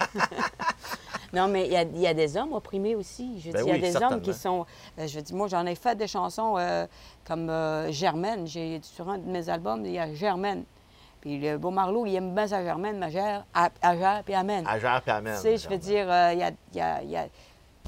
non, 1.32 1.48
mais 1.48 1.66
il 1.66 1.72
y 1.72 1.76
a, 1.76 1.82
il 1.82 1.98
y 2.00 2.06
a 2.06 2.14
des 2.14 2.36
hommes 2.36 2.52
opprimés 2.52 2.94
aussi. 2.94 3.40
Je 3.40 3.50
Ben 3.52 3.62
il 3.64 3.68
y 3.68 3.70
a 3.70 3.74
oui, 3.74 3.80
des 3.80 3.96
hommes 3.96 4.20
qui 4.20 4.32
sont. 4.34 4.64
euh, 4.98 5.06
je 5.06 5.16
veux 5.16 5.22
dire, 5.22 5.36
moi, 5.36 5.48
j'en 5.48 5.66
ai 5.66 5.74
fait 5.74 5.94
des 5.96 6.06
chansons 6.06 6.56
euh, 6.58 6.86
comme 7.26 7.50
euh, 7.50 7.90
Germaine. 7.92 8.46
J'ai, 8.46 8.80
sur 8.82 9.08
un 9.08 9.18
de 9.18 9.28
mes 9.28 9.48
albums, 9.48 9.84
il 9.84 9.92
y 9.92 9.98
a 9.98 10.12
Germaine. 10.14 10.64
Puis 11.20 11.38
le 11.38 11.56
beau 11.58 11.70
Marlot, 11.70 12.06
il 12.06 12.14
aime 12.16 12.34
bien 12.34 12.46
sa 12.46 12.62
Germaine, 12.62 12.98
ma 12.98 13.08
gère, 13.10 13.44
à, 13.54 13.70
à 13.82 13.96
gère, 13.96 14.22
puis 14.24 14.34
amène. 14.34 14.66
Agère 14.66 15.00
puis 15.02 15.10
amène. 15.10 15.34
Tu 15.36 15.40
sais, 15.42 15.56
je 15.56 15.68
veux 15.68 15.78
dire, 15.78 16.10
euh, 16.10 16.32
il 16.34 16.38
y 16.38 16.42
a- 16.42 16.52
y 16.74 16.80
a- 16.80 17.02
y 17.02 17.16
a- 17.16 17.28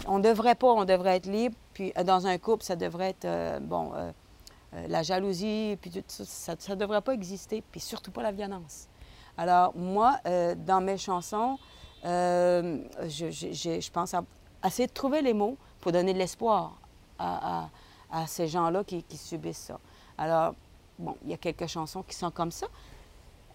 on 0.07 0.19
devrait 0.19 0.55
pas, 0.55 0.69
on 0.69 0.85
devrait 0.85 1.17
être 1.17 1.27
libre. 1.27 1.55
Puis 1.75 1.93
dans 2.05 2.27
un 2.27 2.39
couple, 2.39 2.65
ça 2.65 2.77
devrait 2.77 3.11
être, 3.11 3.61
bon, 3.61 3.93
la 4.89 5.03
jalousie, 5.03 5.79
puis 5.81 5.91
tout 5.91 6.03
ça, 6.07 6.55
ne 6.69 6.75
devrait 6.75 7.01
pas 7.01 7.13
exister, 7.13 7.63
puis 7.71 7.81
surtout 7.81 8.11
pas 8.11 8.23
la 8.23 8.33
violence. 8.33 8.89
Alors, 9.37 9.75
moi, 9.77 10.19
euh, 10.27 10.55
dans 10.55 10.81
mes 10.81 10.97
chansons, 10.97 11.59
euh, 12.05 12.79
je, 13.09 13.91
pense 13.91 14.15
à 14.15 14.23
essayer 14.65 14.87
de 14.87 14.93
trouver 14.93 15.23
les 15.23 15.35
mots 15.35 15.57
pour 15.81 15.93
donner 15.93 16.13
de 16.13 16.19
l'espoir 16.19 16.79
à, 17.19 17.69
ces 18.27 18.49
gens-là 18.49 18.85
qui, 18.85 19.05
subissent 19.17 19.67
ça. 19.69 19.79
Alors, 20.17 20.55
bon, 20.99 21.17
il 21.25 21.31
y 21.31 21.35
a 21.35 21.37
quelques 21.37 21.67
chansons 21.67 22.03
qui 22.03 22.15
sont 22.15 22.31
comme 22.31 22.53
ça. 22.53 22.67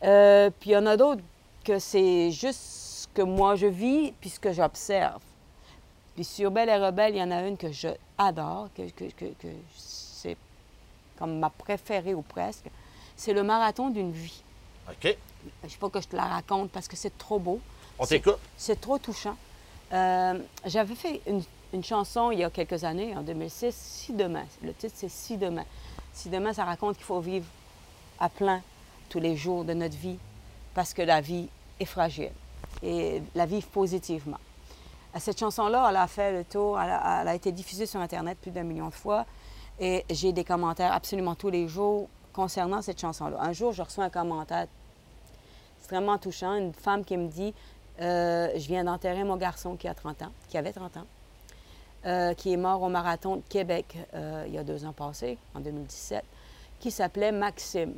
Euh, 0.03 0.49
puis 0.59 0.71
il 0.71 0.73
y 0.73 0.77
en 0.77 0.85
a 0.85 0.97
d'autres 0.97 1.21
que 1.63 1.79
c'est 1.79 2.31
juste 2.31 2.59
ce 2.59 3.07
que 3.07 3.21
moi 3.21 3.55
je 3.55 3.67
vis 3.67 4.13
puis 4.19 4.29
ce 4.29 4.39
que 4.39 4.51
j'observe. 4.51 5.21
Puis 6.15 6.23
sur 6.23 6.51
Belle 6.51 6.69
et 6.69 6.77
Rebelle, 6.77 7.15
il 7.15 7.19
y 7.19 7.23
en 7.23 7.31
a 7.31 7.47
une 7.47 7.57
que 7.57 7.71
je 7.71 7.89
adore, 8.17 8.69
que, 8.75 8.89
que- 8.89 9.11
que- 9.11 9.33
que 9.39 9.47
comme 11.21 11.37
ma 11.37 11.51
préférée 11.51 12.15
ou 12.15 12.23
presque. 12.23 12.65
C'est 13.15 13.33
le 13.33 13.43
marathon 13.43 13.91
d'une 13.91 14.11
vie. 14.11 14.41
OK. 14.89 15.03
Je 15.03 15.65
ne 15.67 15.69
sais 15.69 15.77
pas 15.77 15.89
que 15.89 16.01
je 16.01 16.07
te 16.07 16.15
la 16.15 16.25
raconte 16.25 16.71
parce 16.71 16.87
que 16.87 16.95
c'est 16.95 17.15
trop 17.15 17.37
beau. 17.37 17.59
On 17.99 18.05
t'écoute. 18.07 18.37
C'est 18.57 18.81
trop 18.81 18.97
touchant. 18.97 19.37
Euh, 19.93 20.39
J'avais 20.65 20.95
fait 20.95 21.21
une, 21.27 21.43
une 21.73 21.83
chanson 21.83 22.31
il 22.31 22.39
y 22.39 22.43
a 22.43 22.49
quelques 22.49 22.83
années, 22.83 23.15
en 23.15 23.21
2006, 23.21 23.75
Si 23.75 24.13
demain. 24.13 24.45
Le 24.63 24.73
titre, 24.73 24.95
c'est 24.97 25.09
Si 25.09 25.37
demain. 25.37 25.65
Si 26.11 26.29
demain, 26.29 26.53
ça 26.53 26.65
raconte 26.65 26.95
qu'il 26.97 27.05
faut 27.05 27.19
vivre 27.19 27.45
à 28.19 28.27
plein 28.27 28.61
tous 29.09 29.19
les 29.19 29.35
jours 29.37 29.63
de 29.63 29.73
notre 29.73 29.95
vie 29.97 30.17
parce 30.73 30.93
que 30.95 31.03
la 31.03 31.21
vie 31.21 31.49
est 31.79 31.85
fragile 31.85 32.31
et 32.81 33.21
la 33.35 33.45
vivre 33.45 33.67
positivement. 33.67 34.39
À 35.13 35.19
Cette 35.19 35.39
chanson-là, 35.39 35.85
elle 35.89 35.97
a 35.97 36.07
fait 36.07 36.31
le 36.31 36.43
tour, 36.45 36.79
elle 36.81 36.89
a, 36.89 37.21
elle 37.21 37.27
a 37.27 37.35
été 37.35 37.51
diffusée 37.51 37.85
sur 37.85 37.99
Internet 37.99 38.39
plus 38.41 38.49
d'un 38.51 38.63
million 38.63 38.87
de 38.87 38.93
fois 38.93 39.25
et 39.81 40.05
j'ai 40.11 40.31
des 40.31 40.43
commentaires 40.43 40.93
absolument 40.93 41.33
tous 41.33 41.49
les 41.49 41.67
jours 41.67 42.07
concernant 42.33 42.81
cette 42.83 43.01
chanson-là. 43.01 43.37
Un 43.41 43.51
jour, 43.51 43.73
je 43.73 43.81
reçois 43.81 44.05
un 44.05 44.09
commentaire 44.09 44.67
extrêmement 45.79 46.19
touchant, 46.19 46.53
une 46.53 46.71
femme 46.71 47.03
qui 47.03 47.17
me 47.17 47.27
dit 47.27 47.53
euh, 47.99 48.49
Je 48.55 48.67
viens 48.67 48.83
d'enterrer 48.83 49.23
mon 49.23 49.37
garçon 49.37 49.75
qui 49.75 49.87
a 49.87 49.95
30 49.95 50.21
ans, 50.21 50.31
qui 50.49 50.57
avait 50.57 50.71
30 50.71 50.97
ans, 50.97 51.07
euh, 52.05 52.33
qui 52.35 52.53
est 52.53 52.57
mort 52.57 52.83
au 52.83 52.89
marathon 52.89 53.37
de 53.37 53.41
Québec 53.49 53.97
euh, 54.13 54.45
il 54.47 54.53
y 54.53 54.59
a 54.59 54.63
deux 54.63 54.85
ans 54.85 54.93
passés, 54.93 55.39
en 55.55 55.59
2017, 55.59 56.23
qui 56.79 56.91
s'appelait 56.91 57.31
Maxime. 57.31 57.95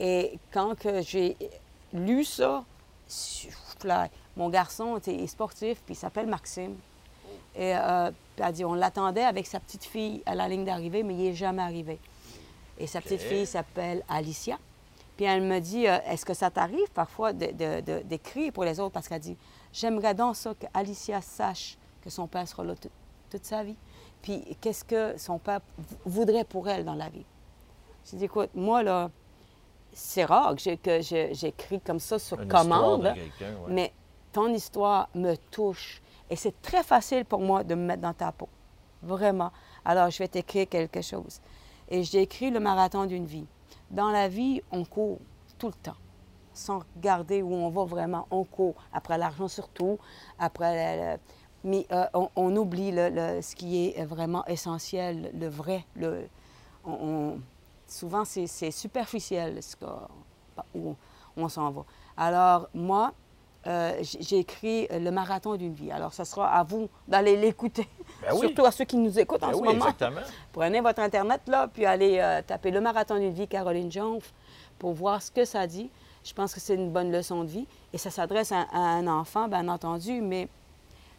Et 0.00 0.38
quand 0.52 0.74
j'ai 1.00 1.36
lu 1.92 2.24
ça, 2.24 2.64
mon 4.36 4.48
garçon 4.48 4.98
est 5.06 5.26
sportif, 5.28 5.80
puis 5.84 5.94
il 5.94 5.96
s'appelle 5.96 6.26
Maxime. 6.26 6.74
Et 7.54 7.74
euh, 7.76 8.10
elle 8.36 8.52
dit, 8.52 8.64
on 8.64 8.74
l'attendait 8.74 9.24
avec 9.24 9.46
sa 9.46 9.58
petite 9.60 9.84
fille 9.84 10.22
à 10.26 10.34
la 10.34 10.48
ligne 10.48 10.64
d'arrivée, 10.64 11.02
mais 11.02 11.14
il 11.14 11.24
n'est 11.24 11.34
jamais 11.34 11.62
arrivé. 11.62 11.98
Et 12.78 12.86
sa 12.86 13.00
petite 13.00 13.20
fille 13.20 13.46
s'appelle 13.46 14.02
Alicia. 14.08 14.58
Puis 15.16 15.26
elle 15.26 15.42
me 15.42 15.58
dit, 15.58 15.88
euh, 15.88 15.98
est-ce 16.06 16.24
que 16.24 16.34
ça 16.34 16.48
t'arrive 16.50 16.88
parfois 16.94 17.32
de- 17.32 17.46
de- 17.46 17.80
de- 17.80 18.02
d'écrire 18.04 18.52
pour 18.52 18.64
les 18.64 18.78
autres? 18.78 18.92
Parce 18.92 19.08
qu'elle 19.08 19.20
dit, 19.20 19.36
j'aimerais 19.72 20.14
donc 20.14 20.36
ça 20.36 20.54
que 20.54 20.66
Alicia 20.72 21.20
sache 21.20 21.76
que 22.02 22.10
son 22.10 22.28
père 22.28 22.46
sera 22.46 22.62
là 22.62 22.74
tout- 22.76 22.90
toute 23.30 23.44
sa 23.44 23.64
vie. 23.64 23.74
Puis 24.22 24.56
qu'est-ce 24.60 24.84
que 24.84 25.18
son 25.18 25.38
père 25.38 25.60
voudrait 26.04 26.44
pour 26.44 26.68
elle 26.68 26.84
dans 26.84 26.94
la 26.94 27.08
vie? 27.08 27.24
J'ai 28.08 28.16
dit, 28.18 28.24
écoute, 28.26 28.50
moi, 28.54 28.84
là, 28.84 29.10
c'est 29.92 30.24
rare 30.24 30.54
que 30.54 31.00
j'écris 31.32 31.80
comme 31.80 31.98
ça 31.98 32.18
sur 32.20 32.40
Une 32.40 32.48
commande, 32.48 33.02
ouais. 33.04 33.30
mais 33.68 33.92
ton 34.32 34.46
histoire 34.52 35.08
me 35.16 35.34
touche. 35.50 36.00
Et 36.30 36.36
c'est 36.36 36.60
très 36.62 36.82
facile 36.82 37.24
pour 37.24 37.40
moi 37.40 37.64
de 37.64 37.74
me 37.74 37.84
mettre 37.86 38.02
dans 38.02 38.12
ta 38.14 38.32
peau. 38.32 38.48
Vraiment. 39.02 39.50
Alors, 39.84 40.10
je 40.10 40.18
vais 40.18 40.28
t'écrire 40.28 40.68
quelque 40.68 41.00
chose. 41.02 41.40
Et 41.88 42.02
j'ai 42.02 42.22
écrit 42.22 42.50
le 42.50 42.60
marathon 42.60 43.06
d'une 43.06 43.24
vie. 43.26 43.46
Dans 43.90 44.10
la 44.10 44.28
vie, 44.28 44.60
on 44.70 44.84
court 44.84 45.18
tout 45.58 45.68
le 45.68 45.72
temps, 45.74 45.96
sans 46.52 46.80
regarder 46.96 47.40
où 47.42 47.52
on 47.54 47.70
va 47.70 47.84
vraiment. 47.84 48.26
On 48.30 48.44
court 48.44 48.74
après 48.92 49.16
l'argent 49.16 49.48
surtout, 49.48 49.98
après... 50.38 51.18
mais 51.64 51.86
euh, 51.92 52.04
on, 52.12 52.28
on 52.36 52.56
oublie 52.56 52.90
ce 52.92 53.54
qui 53.56 53.88
est 53.88 54.04
vraiment 54.04 54.44
essentiel, 54.46 55.30
le 55.34 55.48
vrai. 55.48 55.84
Le, 55.96 56.28
on- 56.84 56.90
on- 56.92 57.40
souvent, 57.86 58.24
c'est 58.26 58.70
superficiel 58.70 59.62
ce 59.62 59.76
que- 59.76 59.86
où 60.74 60.94
on 61.36 61.48
s'en 61.48 61.70
va. 61.70 61.84
Alors, 62.16 62.68
moi, 62.74 63.12
euh, 63.66 63.92
j'ai 64.02 64.38
écrit 64.38 64.86
euh, 64.90 64.98
le 64.98 65.10
marathon 65.10 65.56
d'une 65.56 65.74
vie. 65.74 65.90
Alors, 65.90 66.14
ce 66.14 66.24
sera 66.24 66.48
à 66.54 66.62
vous 66.62 66.88
d'aller 67.06 67.36
l'écouter, 67.36 67.88
Ben 68.22 68.32
oui. 68.34 68.46
surtout 68.46 68.64
à 68.64 68.70
ceux 68.70 68.84
qui 68.84 68.96
nous 68.96 69.18
écoutent 69.18 69.42
en 69.42 69.48
Ben 69.48 69.54
ce 69.54 69.62
moment. 69.62 69.72
exactement. 69.86 70.20
Prenez 70.52 70.80
votre 70.80 71.00
Internet, 71.00 71.40
là, 71.48 71.68
puis 71.72 71.84
allez 71.84 72.18
euh, 72.20 72.40
taper 72.42 72.70
le 72.70 72.80
marathon 72.80 73.16
d'une 73.18 73.32
vie 73.32 73.48
Caroline 73.48 73.90
Jonf 73.90 74.32
pour 74.78 74.92
voir 74.92 75.20
ce 75.20 75.30
que 75.30 75.44
ça 75.44 75.66
dit. 75.66 75.90
Je 76.24 76.32
pense 76.32 76.54
que 76.54 76.60
c'est 76.60 76.74
une 76.74 76.90
bonne 76.90 77.10
leçon 77.10 77.42
de 77.44 77.48
vie. 77.48 77.66
Et 77.92 77.98
ça 77.98 78.10
s'adresse 78.10 78.52
à, 78.52 78.62
à 78.72 78.78
un 78.78 79.06
enfant, 79.06 79.48
bien 79.48 79.66
entendu, 79.68 80.20
mais 80.20 80.48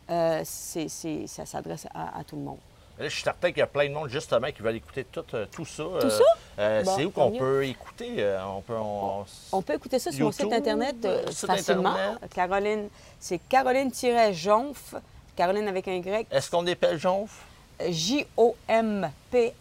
euh, 0.10 0.42
ça 0.44 1.46
s'adresse 1.46 1.88
à, 1.94 2.20
à 2.20 2.24
tout 2.24 2.36
le 2.36 2.42
monde. 2.44 2.60
Là, 2.98 3.06
je 3.08 3.14
suis 3.14 3.24
certain 3.24 3.50
qu'il 3.50 3.60
y 3.60 3.62
a 3.62 3.68
plein 3.68 3.88
de 3.88 3.94
monde, 3.94 4.10
justement, 4.10 4.48
qui 4.52 4.62
veulent 4.62 4.76
écouter 4.76 5.06
tout, 5.06 5.24
euh, 5.34 5.46
tout 5.52 5.66
ça. 5.66 5.84
Tout 6.02 6.10
ça? 6.10 6.22
Euh, 6.24 6.39
Bon, 6.84 6.92
c'est 6.96 7.06
où 7.06 7.12
qu'on 7.12 7.32
peut 7.32 7.66
écouter? 7.66 8.16
euh, 8.20 8.44
on 8.46 8.62
peut... 8.62 8.76
on- 8.78 9.26
On 9.54 9.62
peut 9.62 9.74
écouter 9.76 9.98
ça 10.00 10.12
sur 10.12 10.26
mon 10.26 10.32
site 10.32 10.42
YouTube, 10.42 10.58
Internet 10.58 10.96
euh, 11.06 11.26
site 11.32 11.46
facilement. 11.48 11.90
Internet. 11.90 12.34
Caroline, 12.34 12.90
c'est 13.20 13.40
Caroline-Jonf, 13.50 14.96
Caroline 15.36 15.68
avec 15.68 15.88
un 15.88 15.94
Y, 15.94 16.28
Est-ce 16.30 16.52
qu'on 16.52 16.66
épelle 16.68 16.98
Jonf? 17.00 17.46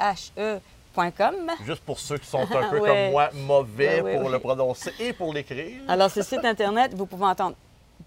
J-O-M-P-H-E.com. 0.08 1.34
Juste 1.64 1.82
pour 1.82 1.98
ceux 2.00 2.18
qui 2.18 2.26
sont 2.26 2.40
un 2.40 2.46
peu 2.70 2.80
Ouais. 2.80 2.88
comme 2.88 3.10
moi, 3.12 3.30
mauvais 3.34 4.00
Ouais, 4.00 4.12
ouais, 4.12 4.18
pour 4.20 4.28
le 4.30 4.38
prononcer 4.38 4.92
et 4.98 5.12
pour 5.12 5.32
l'écrire. 5.32 5.80
Alors, 5.88 6.10
ce 6.10 6.22
site 6.22 6.44
Internet, 6.44 6.94
vous 6.94 7.06
pouvez 7.06 7.26
entendre, 7.26 7.54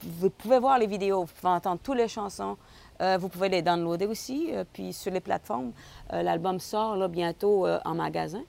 vous 0.04 0.30
pouvez 0.30 0.60
voir 0.60 0.78
les 0.80 0.88
vidéos, 0.88 1.22
vous 1.24 1.32
pouvez 1.40 1.54
entendre 1.54 1.80
toutes 1.84 1.98
les 1.98 2.08
chansons, 2.08 2.58
euh, 3.02 3.18
vous 3.20 3.30
pouvez 3.30 3.50
les 3.50 3.62
downloader 3.62 4.06
aussi, 4.08 4.50
euh, 4.52 4.64
puis 4.72 4.94
sur 4.94 5.12
les 5.12 5.20
plateformes. 5.22 5.72
Euh, 6.14 6.22
L'album 6.24 6.60
sort 6.60 6.96
là, 6.98 7.08
bientôt 7.08 7.66
euh, 7.66 7.80
en 7.86 7.94
magasin. 7.96 8.42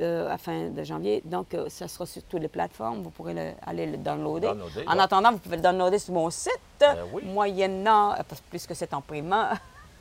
Euh, 0.00 0.30
à 0.32 0.38
fin 0.38 0.68
de 0.68 0.84
janvier, 0.84 1.22
donc 1.24 1.54
euh, 1.54 1.68
ça 1.68 1.88
sera 1.88 2.06
sur 2.06 2.22
toutes 2.24 2.40
les 2.40 2.48
plateformes, 2.48 3.02
vous 3.02 3.10
pourrez 3.10 3.34
le- 3.34 3.52
aller 3.66 3.86
le 3.86 3.96
downloader. 3.96 4.48
Downloader, 4.48 4.84
en 4.86 4.96
ouais. 4.96 5.02
attendant, 5.02 5.32
vous 5.32 5.38
pouvez 5.38 5.56
le 5.56 5.62
downloader 5.62 5.98
sur 5.98 6.14
mon 6.14 6.30
site, 6.30 6.52
oui. 7.12 7.22
moyennant, 7.24 8.12
euh, 8.12 8.16
parce 8.28 8.40
que 8.40 8.46
plus 8.50 8.66
que 8.66 8.74
c'est 8.74 8.92
en 8.94 9.00
paiement, 9.00 9.48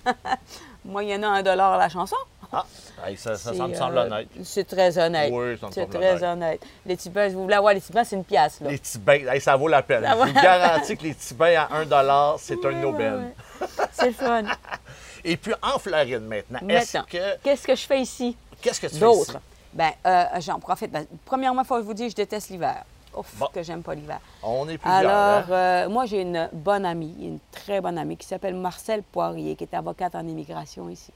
moyennant 0.86 1.32
un 1.34 1.44
dollar 1.44 1.78
la 1.78 1.90
chanson. 1.90 2.16
Ah, 2.54 2.64
hey, 3.08 3.18
ça, 3.18 3.36
ça, 3.36 3.52
C'est, 3.52 3.58
ça 3.58 3.68
me 3.68 3.74
semble 3.74 3.98
honnête. 3.98 4.28
C'est 4.44 4.64
très 4.66 4.98
honnête. 4.98 5.32
Oui, 5.34 5.58
ça 5.60 5.68
me 5.68 5.72
C'est 5.72 5.88
très 5.88 6.24
honnête. 6.24 6.24
honnête. 6.24 6.66
Les 6.86 6.96
si 6.96 7.10
vous 7.10 7.42
voulez 7.44 7.56
avoir 7.56 7.74
les 7.74 7.82
pains, 7.82 8.04
c'est 8.04 8.16
une 8.16 8.24
pièce. 8.24 8.62
Là. 8.62 8.70
Les 8.70 8.78
petits 8.78 9.00
bains, 9.00 9.26
hey, 9.34 9.42
ça 9.42 9.56
vaut 9.56 9.68
la 9.68 9.82
peine. 9.82 10.04
Ça 10.04 10.12
Je 10.12 10.32
vous 10.32 10.34
garantis 10.42 10.96
que 10.96 11.04
les 11.04 11.14
petits 11.14 11.34
bains 11.34 11.66
à 11.70 11.76
1 11.76 12.36
c'est 12.38 12.64
un 12.66 12.84
aubaine. 12.84 13.34
ouais. 13.60 13.68
C'est 13.92 14.08
le 14.08 14.14
fun. 14.14 14.44
Et 15.24 15.38
puis 15.38 15.54
en 15.62 15.80
Floride 15.80 16.22
maintenant, 16.22 16.60
est-ce 16.70 16.98
Maintenant, 16.98 17.06
que. 17.10 17.38
qu'est-ce 17.44 17.66
que 17.68 17.76
je 17.76 17.86
fais 17.86 18.00
ici? 18.02 18.38
Qu'est-ce 18.62 18.80
que 18.80 18.88
tu 18.88 18.96
fais 18.98 19.12
ici? 19.12 19.32
Bien, 19.76 19.92
euh, 20.08 20.26
j'en 20.40 20.58
profite. 20.60 20.90
Ben, 20.92 21.06
premièrement, 21.26 21.62
il 21.62 21.66
faut 21.68 21.76
que 21.76 21.82
je 21.82 21.86
vous 21.86 21.94
dise, 21.94 22.12
je 22.12 22.16
déteste 22.16 22.50
l'hiver. 22.50 22.84
Ouf, 23.16 23.36
Bon. 23.38 23.48
que 23.54 23.62
j'aime 23.62 23.84
pas 23.84 23.94
l'hiver. 23.94 24.20
On 24.42 24.68
est 24.70 24.78
plusieurs. 24.78 25.00
Alors, 25.00 25.50
hein? 25.50 25.52
euh, 25.52 25.90
moi, 25.90 26.06
j'ai 26.06 26.22
une 26.22 26.50
bonne 26.54 26.86
amie, 26.86 27.14
une 27.22 27.40
très 27.52 27.80
bonne 27.82 27.98
amie 27.98 28.18
qui 28.18 28.26
s'appelle 28.28 28.56
Marcel 28.56 29.04
Poirier, 29.04 29.56
qui 29.56 29.66
est 29.66 29.74
avocate 29.74 30.16
en 30.16 30.26
immigration 30.28 30.90
ici. 30.90 31.12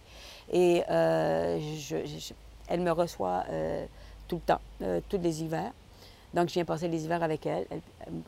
Et 0.52 0.84
euh, 0.90 1.58
je- 1.78 2.06
je- 2.06 2.34
elle 2.68 2.82
me 2.82 2.92
reçoit 2.92 3.44
euh, 3.50 3.86
tout 4.28 4.36
le 4.38 4.42
temps, 4.42 4.62
tous 5.10 5.18
les 5.22 5.42
hivers. 5.42 5.72
Donc, 6.34 6.50
je 6.50 6.54
viens 6.54 6.66
passer 6.66 6.88
les 6.88 7.04
hivers 7.04 7.24
avec 7.24 7.46
elle, 7.46 7.66
elle- 7.72 7.82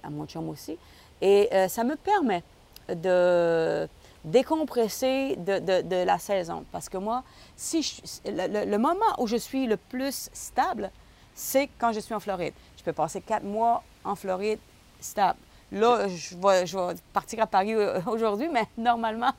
à 0.03 0.09
mon 0.09 0.25
chum 0.25 0.47
aussi. 0.49 0.77
Et 1.21 1.49
ça 1.67 1.83
me 1.83 1.95
permet 1.95 2.41
de 2.89 3.87
décompresser 4.23 5.35
de, 5.37 5.59
de- 5.59 5.81
de 5.81 5.95
la 6.03 6.19
saison. 6.19 6.63
Parce 6.71 6.89
que 6.89 6.97
moi, 6.97 7.23
si 7.55 7.81
je- 7.81 8.01
le, 8.25 8.65
le- 8.69 8.77
moment 8.77 8.99
où 9.17 9.27
je 9.27 9.35
suis 9.37 9.65
le 9.67 9.77
plus 9.77 10.29
stable, 10.33 10.91
c'est 11.33 11.69
quand 11.79 11.91
je 11.91 11.99
suis 11.99 12.13
en 12.13 12.19
Floride. 12.19 12.53
Je 12.77 12.83
peux 12.83 12.93
passer 12.93 13.21
quatre 13.21 13.43
mois 13.43 13.83
en 14.03 14.15
Floride 14.15 14.59
stable. 14.99 15.39
Là, 15.71 16.07
je 16.07 16.35
vais, 16.35 16.65
je 16.65 16.77
vais 16.77 16.95
partir 17.13 17.41
à 17.41 17.47
Paris 17.47 17.73
euh, 17.73 17.99
aujourd'hui, 18.07 18.49
mais 18.51 18.65
normalement, 18.77 19.31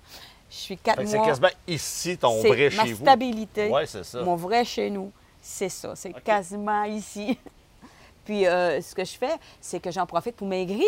je 0.51 0.57
suis 0.57 0.77
quatre 0.79 0.97
Fait 0.97 1.05
que 1.05 1.11
c'est 1.11 1.17
mois. 1.19 1.27
quasiment 1.27 1.49
ici 1.69 2.17
ton 2.19 2.41
vrai 2.43 2.71
ma 2.75 2.85
chez 2.87 2.93
vous. 2.95 3.05
stabilité. 3.05 3.71
Oui, 3.73 3.83
c'est 3.87 4.05
ça. 4.05 4.23
Mon 4.23 4.37
vrai 4.37 4.65
chez 4.65 4.89
nous, 4.91 5.13
c'est 5.43 5.69
ça. 5.69 5.95
C'est 5.95 6.13
quasiment 6.23 6.85
ici. 6.85 7.39
Puis 8.25 8.47
euh, 8.47 8.81
ce 8.81 8.95
que 8.95 9.05
je 9.05 9.13
fais, 9.19 9.35
c'est 9.61 9.81
que 9.81 9.91
j'en 9.91 10.07
profite 10.07 10.37
pour 10.37 10.47
maigrir 10.47 10.87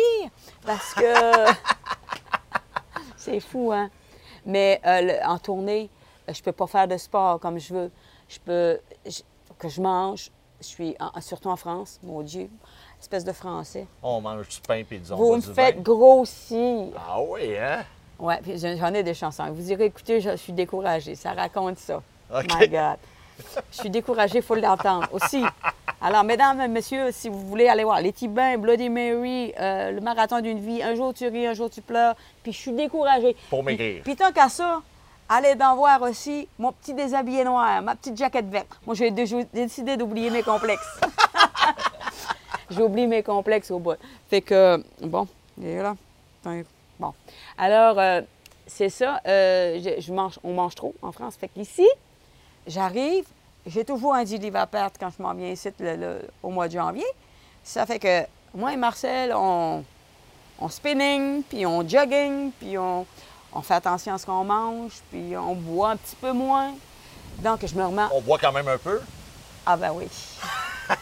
parce 0.65 0.93
que 0.93 1.03
c'est 3.25 3.39
fou, 3.39 3.71
hein. 3.73 3.89
Mais 4.45 4.79
euh, 4.85 5.01
le- 5.01 5.27
en 5.27 5.37
tournée, 5.39 5.89
euh, 6.29 6.33
je 6.33 6.41
peux 6.43 6.51
pas 6.51 6.67
faire 6.67 6.87
de 6.87 6.97
sport 6.97 7.39
comme 7.39 7.59
je 7.59 7.73
veux. 7.73 7.91
Je 8.29 8.39
peux 8.39 8.79
je- 9.05 9.21
que 9.57 9.69
je 9.69 9.81
mange. 9.81 10.29
Je 10.61 10.65
suis 10.67 10.95
en- 10.99 11.19
surtout 11.21 11.49
en 11.49 11.55
France, 11.57 11.99
mon 12.01 12.21
Dieu, 12.21 12.49
espèce 12.99 13.23
de 13.25 13.33
français. 13.33 13.87
On 14.01 14.21
mange 14.21 14.47
du 14.47 14.61
pain 14.61 14.75
et 14.75 14.83
du 14.83 14.99
Vous 14.99 15.35
me 15.35 15.41
faites 15.41 15.81
grossir. 15.81 16.87
Ah 16.97 17.21
oui, 17.21 17.57
hein? 17.57 17.83
Ouais, 18.17 18.39
puis 18.41 18.57
j'en 18.57 18.93
ai 18.93 19.03
des 19.03 19.13
chansons. 19.13 19.51
Vous 19.51 19.61
direz, 19.61 19.85
écoutez, 19.85 20.21
je 20.21 20.35
suis 20.37 20.53
découragée. 20.53 21.15
Ça 21.15 21.33
raconte 21.33 21.77
ça. 21.79 22.01
OK. 22.33 22.45
My 22.59 22.67
God. 22.69 22.97
Je 23.71 23.77
suis 23.77 23.89
découragée, 23.89 24.37
il 24.37 24.41
faut 24.43 24.55
l'entendre 24.55 25.07
aussi. 25.11 25.43
Alors, 26.01 26.23
mesdames 26.23 26.61
et 26.61 26.67
messieurs, 26.67 27.09
si 27.11 27.29
vous 27.29 27.39
voulez 27.47 27.67
aller 27.67 27.83
voir 27.83 27.99
Les 28.01 28.11
Tibins, 28.13 28.57
Bloody 28.57 28.89
Mary, 28.89 29.53
euh, 29.59 29.91
Le 29.91 30.01
Marathon 30.01 30.39
d'une 30.41 30.59
vie, 30.59 30.81
Un 30.83 30.95
jour 30.95 31.13
tu 31.13 31.27
ris, 31.27 31.45
un 31.47 31.53
jour 31.53 31.69
tu 31.69 31.81
pleures, 31.81 32.15
puis 32.43 32.51
je 32.53 32.57
suis 32.57 32.71
découragée. 32.71 33.35
Pour 33.49 33.63
maigrir. 33.63 34.01
Puis 34.03 34.15
tant 34.15 34.31
qu'à 34.31 34.49
ça, 34.49 34.81
allez 35.27 35.55
d'en 35.55 35.75
voir 35.75 36.01
aussi 36.01 36.47
mon 36.59 36.71
petit 36.71 36.93
déshabillé 36.93 37.43
noir, 37.43 37.81
ma 37.81 37.95
petite 37.95 38.17
jaquette 38.17 38.49
verte. 38.49 38.67
Moi, 38.85 38.95
j'ai 38.95 39.09
dé- 39.11 39.25
j'ai 39.25 39.43
décidé 39.45 39.97
d'oublier 39.97 40.29
mes 40.29 40.43
complexes. 40.43 40.99
j'ai 42.69 42.81
oublié 42.81 43.07
mes 43.07 43.23
complexes 43.23 43.71
au 43.71 43.79
bout. 43.79 43.95
Fait 44.29 44.41
que, 44.41 44.83
bon, 45.01 45.27
et 45.61 45.77
là, 45.77 45.95
bon. 46.99 47.13
Alors, 47.57 47.99
euh, 47.99 48.21
c'est 48.67 48.89
ça, 48.89 49.19
euh, 49.27 49.79
je, 49.83 50.01
je 50.01 50.13
mange, 50.13 50.39
on 50.43 50.53
mange 50.53 50.75
trop 50.75 50.93
en 51.01 51.11
France. 51.11 51.35
Fait 51.39 51.47
qu'ici, 51.47 51.87
j'arrive, 52.67 53.25
j'ai 53.65 53.83
toujours 53.85 54.13
un 54.15 54.23
10 54.23 54.37
livres 54.37 54.57
à 54.59 54.67
perdre 54.67 54.95
quand 54.99 55.09
je 55.17 55.21
m'en 55.21 55.33
viens 55.33 55.49
ici 55.49 55.69
le- 55.79 55.95
le- 55.95 56.21
au 56.43 56.49
mois 56.49 56.67
de 56.67 56.73
janvier. 56.73 57.05
Ça 57.63 57.85
fait 57.85 57.99
que 57.99 58.23
moi 58.53 58.73
et 58.73 58.77
Marcel, 58.77 59.33
on, 59.35 59.83
on 60.59 60.69
spinning, 60.69 61.43
puis 61.43 61.65
on 61.65 61.87
jogging, 61.87 62.51
puis 62.59 62.77
on, 62.77 63.05
on 63.53 63.61
fait 63.61 63.73
attention 63.75 64.13
à 64.13 64.17
ce 64.17 64.25
qu'on 64.25 64.43
mange, 64.43 64.93
puis 65.11 65.35
on 65.37 65.55
boit 65.55 65.91
un 65.91 65.97
petit 65.97 66.15
peu 66.15 66.31
moins. 66.31 66.73
Donc, 67.39 67.65
je 67.65 67.75
me 67.75 67.85
remets... 67.85 68.03
On 68.13 68.21
boit 68.21 68.37
quand 68.37 68.51
même 68.53 68.67
un 68.67 68.77
peu? 68.77 69.01
Ah 69.65 69.75
ben 69.75 69.91
oui. 69.93 70.07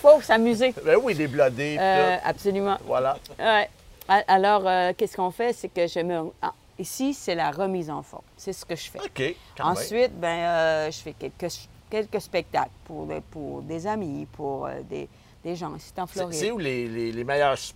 faut 0.00 0.20
s'amuser. 0.20 0.74
Ben 0.84 0.98
oui, 1.02 1.14
des 1.14 1.26
blodés. 1.26 1.76
puis 1.76 1.78
Euh, 1.80 2.16
absolument. 2.24 2.76
Voilà. 2.84 3.16
Ouais. 3.38 3.68
Alors, 4.28 4.62
euh, 4.66 4.92
qu'est-ce 4.96 5.16
qu'on 5.16 5.30
fait? 5.30 5.52
C'est 5.54 5.68
que 5.68 5.86
je 5.86 6.00
me... 6.00 6.30
ici, 6.78 7.14
c'est 7.14 7.34
la 7.34 7.50
remise 7.50 7.90
en 7.90 8.02
forme. 8.02 8.24
C'est 8.36 8.52
ce 8.52 8.64
que 8.64 8.76
je 8.76 8.90
fais. 8.90 9.00
OK. 9.00 9.34
quand 9.56 9.64
même. 9.64 9.72
Ensuite, 9.76 10.18
ben, 10.18 10.38
euh, 10.38 10.90
je 10.90 10.98
fais 10.98 11.12
quelques, 11.12 11.52
quelques 11.90 12.20
spectacles 12.20 12.70
pour, 12.84 13.06
des- 13.06 13.20
pour 13.20 13.62
des 13.62 13.86
amis, 13.86 14.26
pour 14.32 14.66
euh, 14.66 14.80
des, 14.88 15.08
des 15.42 15.56
gens 15.56 15.74
ici 15.76 15.92
en 15.98 16.06
Floride. 16.06 16.34
c'est 16.38 16.50
où 16.50 16.58
les, 16.58 16.88
les- 16.88 17.12
les 17.12 17.24
meilleurs 17.24 17.56
spots 17.58 17.74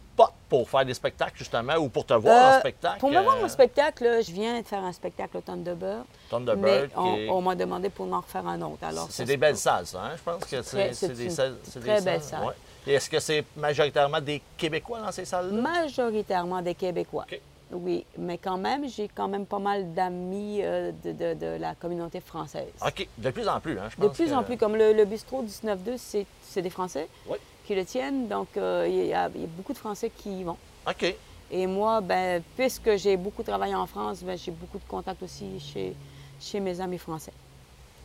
pour 0.49 0.69
faire 0.69 0.85
des 0.85 0.95
spectacles, 0.95 1.37
justement, 1.37 1.77
ou 1.77 1.89
pour 1.89 2.05
te 2.05 2.15
voir 2.15 2.55
en 2.55 2.57
Euh, 2.57 2.61
spectacle? 2.61 2.99
Pour 2.99 3.11
me 3.11 3.21
voir 3.21 3.37
euh, 3.37 3.45
en 3.45 3.49
spectacle, 3.49 4.03
là, 4.05 4.21
je 4.21 4.33
viens 4.33 4.61
de 4.61 4.67
faire 4.67 4.83
un 4.83 4.93
spectacle 4.93 5.37
au 5.37 5.41
Thunderbird. 5.43 6.05
Thunderbird, 6.31 6.91
mais 6.91 6.97
on, 6.97 7.17
est- 7.17 7.29
on 7.29 7.41
m'a 7.43 7.55
demandé 7.55 7.89
pour 7.91 8.13
en 8.13 8.21
refaire 8.21 8.47
un 8.49 8.61
autre. 8.63 8.83
Alors, 8.83 9.07
C'est 9.11 9.25
des 9.27 9.37
belles 9.37 9.57
salles, 9.57 9.87
ça, 9.87 10.03
hein? 10.03 10.17
Je 10.17 10.23
pense 10.23 10.45
que 10.45 10.63
c'est 10.63 10.89
des 11.15 11.31
salles. 11.31 11.57
c'est 11.63 11.79
des 11.81 11.87
très 11.87 12.01
belle 12.01 12.23
salle. 12.23 12.45
ouais. 12.47 12.55
Et 12.87 12.95
est-ce 12.95 13.11
que 13.11 13.21
c'est 13.21 13.45
majoritairement 13.55 14.21
des 14.21 14.41
Québécois 14.57 15.01
dans 15.01 15.13
ces 15.13 15.27
salles-là? 15.27 15.61
Majoritairement 15.61 16.63
des 16.63 16.75
Québécois. 16.75 17.27
Oui, 17.71 18.07
mais 18.17 18.39
quand 18.39 18.57
même, 18.57 18.89
j'ai 18.89 19.09
quand 19.09 19.29
même 19.29 19.45
pas 19.45 19.59
mal 19.59 19.93
d'amis 19.93 20.61
euh, 20.63 20.91
de, 21.05 21.13
de- 21.13 21.35
de 21.35 21.47
la 21.61 21.75
communauté 21.75 22.21
française. 22.21 22.73
OK, 22.85 23.07
de 23.19 23.31
plus 23.31 23.47
en 23.47 23.61
plus, 23.61 23.79
hein, 23.79 23.89
je 23.91 23.97
De 24.01 24.07
pense 24.07 24.17
plus 24.17 24.31
que- 24.31 24.35
en 24.35 24.43
plus, 24.43 24.57
comme 24.57 24.75
le, 24.75 24.95
le 24.95 25.05
bistrot 25.05 25.43
19-2, 25.43 25.99
c'est 26.43 26.63
des 26.63 26.71
Français 26.71 27.09
Oui. 27.29 27.37
qui 27.67 27.75
le 27.75 27.85
tiennent. 27.85 28.27
Donc, 28.27 28.49
euh, 28.57 28.87
il 28.89 28.95
y, 29.07 29.13
a 29.13 29.29
il 29.35 29.41
y 29.43 29.45
a 29.45 29.49
beaucoup 29.49 29.75
de 29.75 29.79
Français 29.79 30.11
qui 30.17 30.41
y 30.41 30.45
vont. 30.45 30.57
OK. 30.89 31.15
Et 31.51 31.67
moi, 31.67 32.01
ben, 32.01 32.43
puisque 32.57 32.97
j'ai 32.97 33.17
beaucoup 33.19 33.43
travaillé 33.43 33.75
en 33.75 33.87
France, 33.87 34.23
ben, 34.23 34.37
j'ai 34.39 34.51
beaucoup 34.51 34.79
de 34.79 34.85
contacts 34.89 35.23
aussi 35.23 35.61
chez, 35.61 35.95
chez 36.41 36.61
mes 36.61 36.81
amis 36.81 36.99
français. 36.99 37.33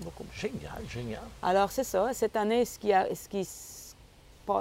Beaucoup. 0.01 0.25
Génial, 0.35 0.81
génial. 0.89 1.21
Alors, 1.41 1.71
c'est 1.71 1.83
ça. 1.85 2.13
Cette 2.13 2.35
année, 2.35 2.65
ce 2.65 2.77
qui, 2.79 2.91
a, 2.91 3.07
ce 3.15 3.29
qui 3.29 3.45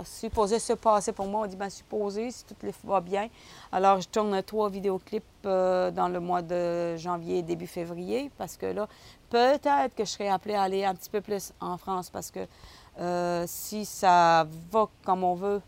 supposait 0.04 0.58
se 0.58 0.72
passer 0.74 1.12
pour 1.12 1.26
moi, 1.26 1.42
on 1.42 1.46
dit, 1.46 1.56
ben, 1.56 1.70
supposé, 1.70 2.30
si 2.30 2.44
tout 2.44 2.54
va 2.84 3.00
bien. 3.00 3.28
Alors, 3.70 4.00
je 4.00 4.08
tourne 4.08 4.42
trois 4.42 4.68
vidéoclips 4.68 5.24
euh, 5.46 5.90
dans 5.90 6.08
le 6.08 6.20
mois 6.20 6.42
de 6.42 6.96
janvier, 6.96 7.42
début 7.42 7.66
février, 7.66 8.30
parce 8.38 8.56
que 8.56 8.66
là, 8.66 8.88
peut-être 9.30 9.94
que 9.94 10.04
je 10.04 10.10
serai 10.10 10.28
appelée 10.28 10.54
à 10.54 10.62
aller 10.62 10.84
un 10.84 10.94
petit 10.94 11.10
peu 11.10 11.20
plus 11.20 11.52
en 11.60 11.76
France, 11.76 12.10
parce 12.10 12.30
que 12.30 12.46
euh, 12.98 13.44
si 13.46 13.84
ça 13.84 14.46
va 14.70 14.88
comme 15.04 15.24
on 15.24 15.34
veut, 15.34 15.62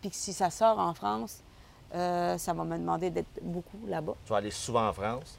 puis 0.00 0.10
si 0.12 0.32
ça 0.32 0.50
sort 0.50 0.78
en 0.78 0.94
France, 0.94 1.42
euh, 1.94 2.36
ça 2.36 2.52
va 2.52 2.64
me 2.64 2.76
demander 2.76 3.10
d'être 3.10 3.40
beaucoup 3.42 3.78
là-bas. 3.86 4.14
Tu 4.24 4.30
vas 4.30 4.38
aller 4.38 4.50
souvent 4.50 4.88
en 4.88 4.92
France? 4.92 5.38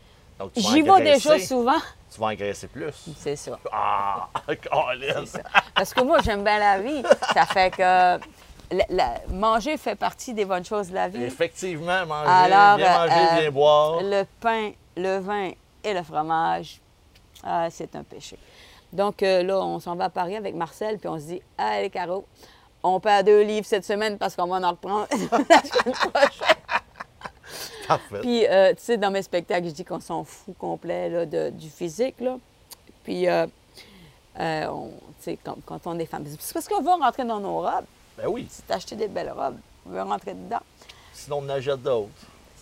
J'y 0.56 0.82
vais 0.82 1.02
déjà 1.04 1.40
souvent. 1.40 1.80
Tu 2.14 2.20
vas 2.20 2.28
engraisser 2.28 2.68
plus. 2.68 3.10
C'est 3.18 3.36
ça. 3.36 3.60
Ah, 3.72 4.30
ça. 5.26 5.40
Parce 5.76 5.94
que 5.94 6.02
moi, 6.02 6.20
j'aime 6.24 6.44
bien 6.44 6.58
la 6.60 6.80
vie. 6.80 7.04
Ça 7.34 7.46
fait 7.46 7.72
que 7.72 7.82
la- 7.82 8.86
la- 8.90 9.22
manger 9.30 9.78
fait 9.78 9.96
partie 9.96 10.34
des 10.34 10.46
bonnes 10.46 10.66
choses 10.66 10.90
de 10.90 10.96
la 10.96 11.08
vie. 11.08 11.24
Effectivement, 11.24 12.06
manger, 12.06 12.30
Alors, 12.30 12.78
bien 12.78 12.98
manger, 13.00 13.14
euh, 13.34 13.40
bien 13.42 13.52
boire. 13.52 14.00
Le 14.02 14.24
pain, 14.40 14.72
le 14.98 15.18
vin 15.20 15.52
et 15.84 15.94
le 15.94 16.04
fromage, 16.04 16.80
ah, 17.44 17.68
c'est 17.70 17.96
un 17.96 18.04
péché. 18.04 18.38
Donc 18.92 19.22
euh, 19.22 19.44
là, 19.44 19.60
on 19.60 19.80
s'en 19.80 19.96
va 19.96 20.06
à 20.06 20.10
Paris 20.10 20.36
avec 20.36 20.56
Marcel, 20.56 20.98
puis 20.98 21.08
on 21.10 21.20
se 21.20 21.26
dit, 21.26 21.42
allez, 21.58 21.90
Caro, 21.92 22.26
on 22.82 23.00
perd 23.00 23.26
deux 23.28 23.42
livres 23.44 23.68
cette 23.68 23.86
semaine 23.86 24.18
parce 24.18 24.36
qu'on 24.36 24.48
va 24.48 24.58
en 24.68 24.72
reprendre 24.72 25.08
la 25.12 25.62
semaine 25.64 25.94
prochaine. 26.12 26.56
Parfait. 27.88 28.20
Puis, 28.22 28.46
euh, 28.48 28.74
tu 28.74 28.82
sais, 28.84 28.98
dans 28.98 29.12
mes 29.12 29.22
spectacles, 29.22 29.68
je 29.68 29.72
dis 29.74 29.86
qu'on 29.86 30.00
s'en 30.00 30.24
fout 30.24 30.56
complet 30.58 31.10
là, 31.10 31.26
de- 31.26 31.50
du 31.50 31.70
physique. 31.70 32.20
Là. 32.20 32.38
Puis, 33.04 33.28
euh, 33.28 33.48
euh, 34.40 34.68
on- 34.68 34.90
tu 34.90 35.24
sais, 35.24 35.38
quand, 35.44 35.58
quand 35.66 35.80
on 35.88 35.98
est 36.00 36.06
femme, 36.06 36.24
c'est 36.40 36.54
parce 36.54 36.68
qu'on 36.68 36.82
veut 36.82 36.90
rentrer 36.92 37.26
dans 37.26 37.40
nos 37.40 37.62
robes. 37.62 37.86
Ben 38.18 38.28
oui, 38.28 38.48
t'as 38.68 38.76
acheté 38.76 38.96
des 38.96 39.08
belles 39.08 39.32
robes, 39.32 39.58
on 39.86 39.90
veut 39.92 40.02
rentrer 40.02 40.34
dedans. 40.34 40.60
sinon 41.14 41.38
on 41.38 41.46
en 41.46 41.50
achète 41.50 41.82
d'autres. 41.82 42.10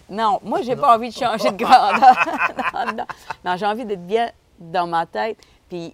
Non, 0.10 0.40
moi, 0.44 0.62
j'ai 0.62 0.76
pas 0.76 0.96
envie 0.96 1.10
de 1.10 1.14
changer 1.16 1.52
de 1.52 1.58
grandeur. 1.58 2.16
non, 2.74 2.94
non. 2.94 3.06
Non, 3.44 3.58
j'ai 3.58 3.66
envie 3.66 3.86
d'être 3.86 4.06
bien 4.08 4.32
dans 4.60 4.88
ma 4.88 5.06
tête. 5.06 5.38
Puis, 5.68 5.94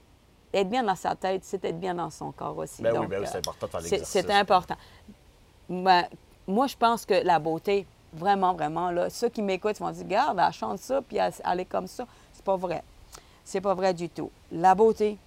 être 0.54 0.70
bien 0.70 0.84
dans 0.84 0.96
sa 0.96 1.16
tête, 1.16 1.42
c'est 1.44 1.64
être 1.66 1.80
bien 1.80 1.96
dans 1.96 2.12
son 2.12 2.32
corps 2.32 2.56
aussi. 2.58 2.84
Ben 2.84 2.92
oui, 2.96 3.08
ben 3.08 3.20
oui, 3.22 3.26
euh, 3.26 3.30
c'est 3.32 3.40
important 3.40 3.66
de 3.66 3.72
faire 3.72 3.82
c'est- 3.82 3.90
l'exercice. 3.90 4.22
C'est 4.22 4.32
important. 4.32 4.76
Ben, 5.68 6.06
moi, 6.46 6.68
je 6.68 6.76
pense 6.78 7.06
que 7.06 7.16
la 7.16 7.40
beauté, 7.40 7.88
vraiment, 8.14 8.54
vraiment, 8.54 8.92
là, 8.92 9.10
ceux 9.10 9.30
qui 9.30 9.42
m'écoutent 9.42 9.80
vont 9.80 9.92
dire, 9.92 10.04
regarde, 10.06 10.40
elle 10.46 10.54
chante 10.54 10.80
ça, 10.80 11.02
puis 11.02 11.18
elle, 11.18 11.34
elle 11.44 11.60
est 11.60 11.66
comme 11.66 11.88
ça. 11.88 12.06
C'est 12.34 12.44
pas 12.44 12.56
vrai. 12.56 12.84
C'est 13.44 13.62
pas 13.62 13.74
vrai 13.74 13.94
du 13.94 14.10
tout. 14.10 14.32
La 14.52 14.74
beauté, 14.76 15.18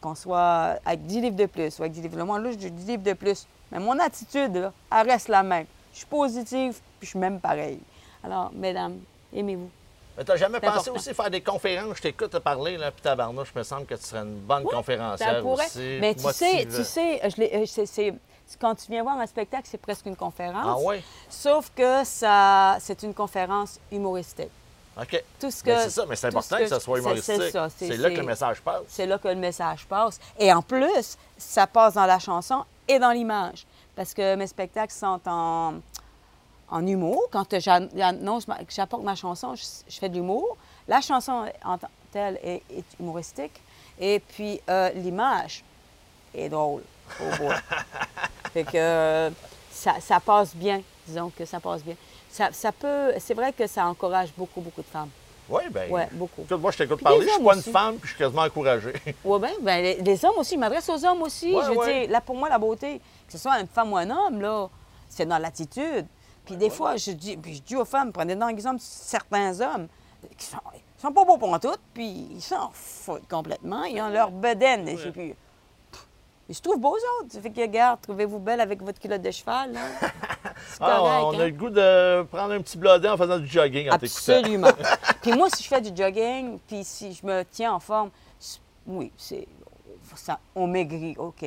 qu'on 0.00 0.14
soit 0.14 0.76
avec 0.84 1.04
10 1.06 1.20
livres 1.20 1.36
de 1.36 1.46
plus 1.46 1.78
ou 1.78 1.82
avec 1.82 1.92
10 1.92 2.02
livres 2.02 2.16
de 2.16 2.22
moins, 2.22 2.38
là, 2.38 2.50
je 2.52 2.56
dis 2.56 2.70
10 2.70 2.86
livres 2.86 3.02
de 3.02 3.12
plus. 3.14 3.46
Mais 3.72 3.78
mon 3.80 3.98
attitude, 3.98 4.54
là, 4.56 4.72
elle 4.92 5.10
reste 5.10 5.28
la 5.28 5.42
même. 5.42 5.66
Je 5.92 5.98
suis 5.98 6.06
positive, 6.06 6.72
puis 6.98 7.06
je 7.06 7.08
suis 7.10 7.18
même 7.18 7.40
pareil. 7.40 7.80
Alors, 8.22 8.50
mesdames, 8.54 8.98
aimez-vous. 9.34 9.70
Mais 10.16 10.24
t'as 10.24 10.36
jamais 10.36 10.60
pensé 10.60 10.70
important. 10.78 10.94
aussi 10.94 11.12
faire 11.12 11.30
des 11.30 11.40
conférences? 11.42 11.96
Je 11.98 12.02
t'écoute 12.02 12.30
te 12.30 12.36
parler, 12.38 12.76
là, 12.78 12.90
puis 12.90 13.02
tabarnouche, 13.02 13.50
je 13.52 13.58
me 13.58 13.64
semble 13.64 13.84
que 13.86 13.94
tu 13.94 14.02
serais 14.04 14.22
une 14.22 14.38
bonne 14.38 14.64
conférencière 14.64 15.34
Ça 15.36 15.40
pourrait. 15.42 15.66
aussi. 15.66 15.98
Mais 16.00 16.14
tu 16.14 16.22
sais, 16.32 16.66
tu 16.66 16.84
sais, 16.84 17.20
je 17.28 17.36
l'ai- 17.36 17.54
euh, 17.54 18.12
quand 18.60 18.74
tu 18.74 18.90
viens 18.90 19.02
voir 19.02 19.18
un 19.18 19.26
spectacle, 19.26 19.64
c'est 19.70 19.78
presque 19.80 20.06
une 20.06 20.16
conférence. 20.16 20.64
Ah 20.66 20.78
ouais? 20.78 21.02
Sauf 21.28 21.70
que 21.74 22.04
ça, 22.04 22.76
c'est 22.80 23.02
une 23.02 23.12
conférence 23.14 23.78
humoristique. 23.90 24.50
OK. 24.98 25.22
Tout 25.38 25.50
ce 25.50 25.62
Mais 25.66 25.74
que- 25.74 25.80
c'est 25.82 25.90
ça, 25.90 26.06
mais 26.08 26.16
c'est 26.16 26.28
important 26.28 26.56
ce 26.56 26.62
que 26.62 26.68
ça 26.68 26.80
soit 26.80 26.96
c'est- 26.96 27.02
c'est 27.02 27.34
humoristique. 27.34 27.52
ça, 27.52 27.68
C'est 27.68 27.96
là 27.98 28.08
que 28.08 28.14
le 28.14 28.20
c'est- 28.20 28.26
message 28.26 28.60
passe. 28.62 28.82
C'est 28.88 29.06
là 29.06 29.18
que 29.18 29.28
le 29.28 29.34
message 29.34 29.86
passe. 29.86 30.18
Et 30.38 30.50
en 30.52 30.62
plus, 30.62 31.18
ça 31.36 31.66
passe 31.66 31.94
dans 31.94 32.06
la 32.06 32.18
chanson 32.18 32.64
et 32.88 32.98
dans 32.98 33.10
l'image. 33.10 33.66
Parce 33.94 34.14
que 34.14 34.34
mes 34.36 34.46
spectacles 34.46 34.92
sont 34.94 35.20
en, 35.26 35.74
en 36.70 36.86
humour. 36.86 37.28
Quand 37.30 37.46
j'an- 37.60 37.88
j'annonce 37.94 38.46
que 38.46 38.52
j'apporte 38.70 39.02
ma 39.02 39.14
chanson, 39.14 39.54
je, 39.54 39.64
je 39.88 39.98
fais 39.98 40.08
de 40.08 40.14
l'humour. 40.14 40.56
La 40.88 41.00
chanson 41.02 41.44
en 41.64 41.76
tant 41.78 41.88
que 41.88 41.92
telle 42.12 42.38
est, 42.42 42.62
est 42.70 42.84
humoristique. 43.00 43.60
Et 44.00 44.20
puis 44.20 44.60
euh, 44.70 44.90
l'image 44.90 45.62
est 46.34 46.48
drôle. 46.48 46.82
Au 47.20 47.50
fait 48.52 48.64
que 48.64 48.76
euh, 48.76 49.30
ça, 49.70 49.94
ça 50.00 50.20
passe 50.20 50.54
bien. 50.54 50.82
Disons 51.06 51.30
que 51.30 51.44
ça 51.44 51.60
passe 51.60 51.82
bien. 51.82 51.94
Ça, 52.30 52.48
ça 52.52 52.72
peut. 52.72 53.12
C'est 53.18 53.34
vrai 53.34 53.52
que 53.52 53.66
ça 53.66 53.86
encourage 53.86 54.30
beaucoup, 54.36 54.60
beaucoup 54.60 54.82
de 54.82 54.86
femmes. 54.86 55.10
Oui, 55.48 55.62
bien. 55.70 55.86
Oui, 55.88 56.02
beaucoup. 56.12 56.42
Écoute, 56.42 56.60
moi, 56.60 56.70
je 56.72 56.78
t'écoute 56.78 57.00
parler. 57.00 57.22
Je 57.22 57.28
suis 57.30 57.42
pas 57.42 57.54
une 57.54 57.62
femme, 57.62 57.96
puis 57.96 58.08
je 58.08 58.14
suis 58.14 58.18
quasiment 58.18 58.42
encouragé. 58.42 58.92
Oui, 59.24 59.38
bien, 59.38 59.50
ben, 59.60 59.82
les, 59.82 60.02
les 60.02 60.24
hommes 60.24 60.38
aussi. 60.38 60.54
Je 60.54 60.60
m'adresse 60.60 60.88
aux 60.88 61.04
hommes 61.04 61.22
aussi. 61.22 61.54
Ouais, 61.54 61.62
je 61.64 61.70
veux 61.70 61.78
ouais. 61.78 62.00
dire, 62.00 62.10
là, 62.10 62.20
pour 62.20 62.34
moi, 62.34 62.48
la 62.48 62.58
beauté, 62.58 63.00
que 63.26 63.32
ce 63.32 63.38
soit 63.38 63.60
une 63.60 63.68
femme 63.68 63.92
ou 63.92 63.96
un 63.96 64.10
homme, 64.10 64.40
là, 64.40 64.68
c'est 65.08 65.26
dans 65.26 65.38
l'attitude. 65.38 66.06
Puis 66.44 66.56
des 66.56 66.70
fois, 66.70 66.96
je 66.96 67.10
dis, 67.10 67.36
puis 67.36 67.54
je 67.54 67.62
dis 67.62 67.76
aux 67.76 67.84
femmes, 67.84 68.12
prenez 68.12 68.36
dans 68.36 68.48
exemple 68.48 68.80
certains 68.80 69.60
hommes 69.60 69.88
qui 70.36 70.46
sont, 70.46 70.58
ils 70.74 71.00
sont 71.00 71.12
pas 71.12 71.24
beaux 71.24 71.36
pour 71.36 71.58
tout, 71.60 71.76
puis 71.92 72.28
ils 72.30 72.40
s'en 72.40 72.70
foutent 72.72 73.28
complètement. 73.28 73.84
Ils 73.84 74.00
ont 74.00 74.08
leur 74.08 74.30
bedaine. 74.30 74.88
je 74.96 75.04
sais 75.04 75.10
plus. 75.10 75.34
Ils 76.48 76.54
se 76.54 76.62
trouvent 76.62 76.78
beaux 76.78 76.94
autres. 76.94 77.30
Ça 77.32 77.40
fait 77.40 77.50
que, 77.50 77.60
regarde, 77.60 78.00
trouvez-vous 78.00 78.38
belle 78.38 78.60
avec 78.60 78.82
votre 78.82 79.00
culotte 79.00 79.22
de 79.22 79.30
cheval, 79.30 79.72
Ah, 80.80 80.96
correct, 80.98 81.24
on 81.24 81.32
hein? 81.32 81.40
a 81.40 81.44
le 81.46 81.50
goût 81.52 81.70
de 81.70 82.22
prendre 82.24 82.52
un 82.52 82.60
petit 82.62 82.78
blodé 82.78 83.08
en 83.08 83.16
faisant 83.16 83.38
du 83.38 83.46
jogging 83.46 83.90
en. 83.90 83.94
Absolument. 83.94 84.68
puis 85.22 85.32
moi, 85.32 85.48
si 85.54 85.62
je 85.62 85.68
fais 85.68 85.80
du 85.80 85.90
jogging, 85.94 86.58
puis 86.66 86.84
si 86.84 87.12
je 87.12 87.24
me 87.26 87.42
tiens 87.44 87.72
en 87.72 87.80
forme, 87.80 88.10
oui, 88.86 89.10
c'est 89.18 89.46
ça, 90.14 90.38
on 90.54 90.66
maigrit, 90.66 91.14
OK. 91.18 91.44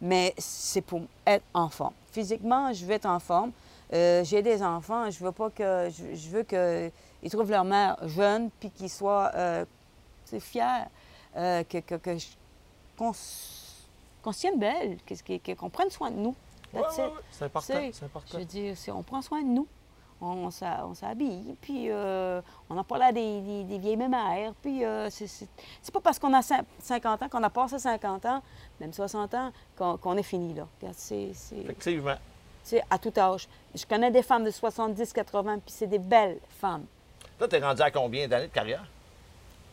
Mais 0.00 0.32
c'est 0.38 0.80
pour 0.80 1.02
être 1.26 1.44
en 1.54 1.68
forme. 1.68 1.92
Physiquement, 2.12 2.72
je 2.72 2.84
veux 2.84 2.92
être 2.92 3.06
en 3.06 3.18
forme. 3.20 3.52
Euh, 3.92 4.22
J'ai 4.24 4.42
des 4.42 4.62
enfants, 4.62 5.10
je 5.10 5.22
veux 5.24 5.32
pas 5.32 5.50
que 5.50 5.88
je, 5.90 6.14
je 6.16 6.28
veux 6.30 6.42
qu'ils 6.42 7.30
trouvent 7.30 7.50
leur 7.50 7.64
mère 7.64 7.96
jeune, 8.08 8.50
puis 8.60 8.70
qu'ils 8.70 8.90
soient 8.90 9.30
euh, 9.34 9.64
fiers, 10.40 10.62
euh, 11.36 11.62
que, 11.64 11.78
que, 11.78 11.94
que 11.96 12.16
je- 12.18 12.26
qu'on 14.28 14.32
se 14.32 14.40
tienne 14.40 14.58
belle, 14.58 14.98
qu'on 15.56 15.70
prenne 15.70 15.88
soin 15.90 16.10
de 16.10 16.16
nous. 16.16 16.34
Ouais, 16.74 16.80
ouais, 16.82 16.86
c'est 17.30 17.44
important. 17.46 17.74
Je 18.30 18.36
veux 18.36 18.44
dire, 18.44 18.76
c'est- 18.76 18.90
on 18.90 19.02
prend 19.02 19.22
soin 19.22 19.40
de 19.40 19.46
nous. 19.48 19.66
On, 20.20 20.50
on 20.50 20.94
s'habille, 20.94 21.56
puis 21.62 21.86
euh, 21.90 22.42
on 22.68 22.76
en 22.76 22.82
parle 22.84 23.04
à 23.04 23.12
des, 23.12 23.40
des- 23.40 23.64
des 23.64 23.78
vieilles 23.78 23.96
mémères. 23.96 24.52
Puis 24.60 24.84
euh, 24.84 25.08
c'est- 25.10 25.48
pas 25.92 26.00
parce 26.00 26.18
qu'on 26.18 26.34
a 26.34 26.40
cin- 26.40 26.64
50 26.80 27.22
ans, 27.22 27.28
qu'on 27.30 27.42
a 27.42 27.48
passé 27.48 27.78
50 27.78 28.26
ans, 28.26 28.42
même 28.80 28.92
60 28.92 29.32
ans, 29.34 29.50
qu'on 29.76 30.16
est 30.18 30.22
fini, 30.24 30.52
là. 30.54 30.66
Regarde, 30.80 30.96
C'est 30.98 31.30
c'est- 31.32 31.56
Effectivement. 31.58 32.16
c'est 32.64 32.82
à 32.90 32.98
tout 32.98 33.12
âge. 33.16 33.48
Je 33.74 33.86
connais 33.86 34.10
des 34.10 34.22
femmes 34.24 34.44
de 34.44 34.50
70, 34.50 35.12
80, 35.12 35.60
puis 35.60 35.72
c'est 35.72 35.86
des 35.86 36.00
belles 36.00 36.38
femmes. 36.60 36.84
Toi, 37.38 37.46
t'es 37.48 37.60
rendu 37.60 37.80
à 37.80 37.90
combien 37.90 38.26
d'années 38.28 38.48
de 38.48 38.52
carrière? 38.52 38.84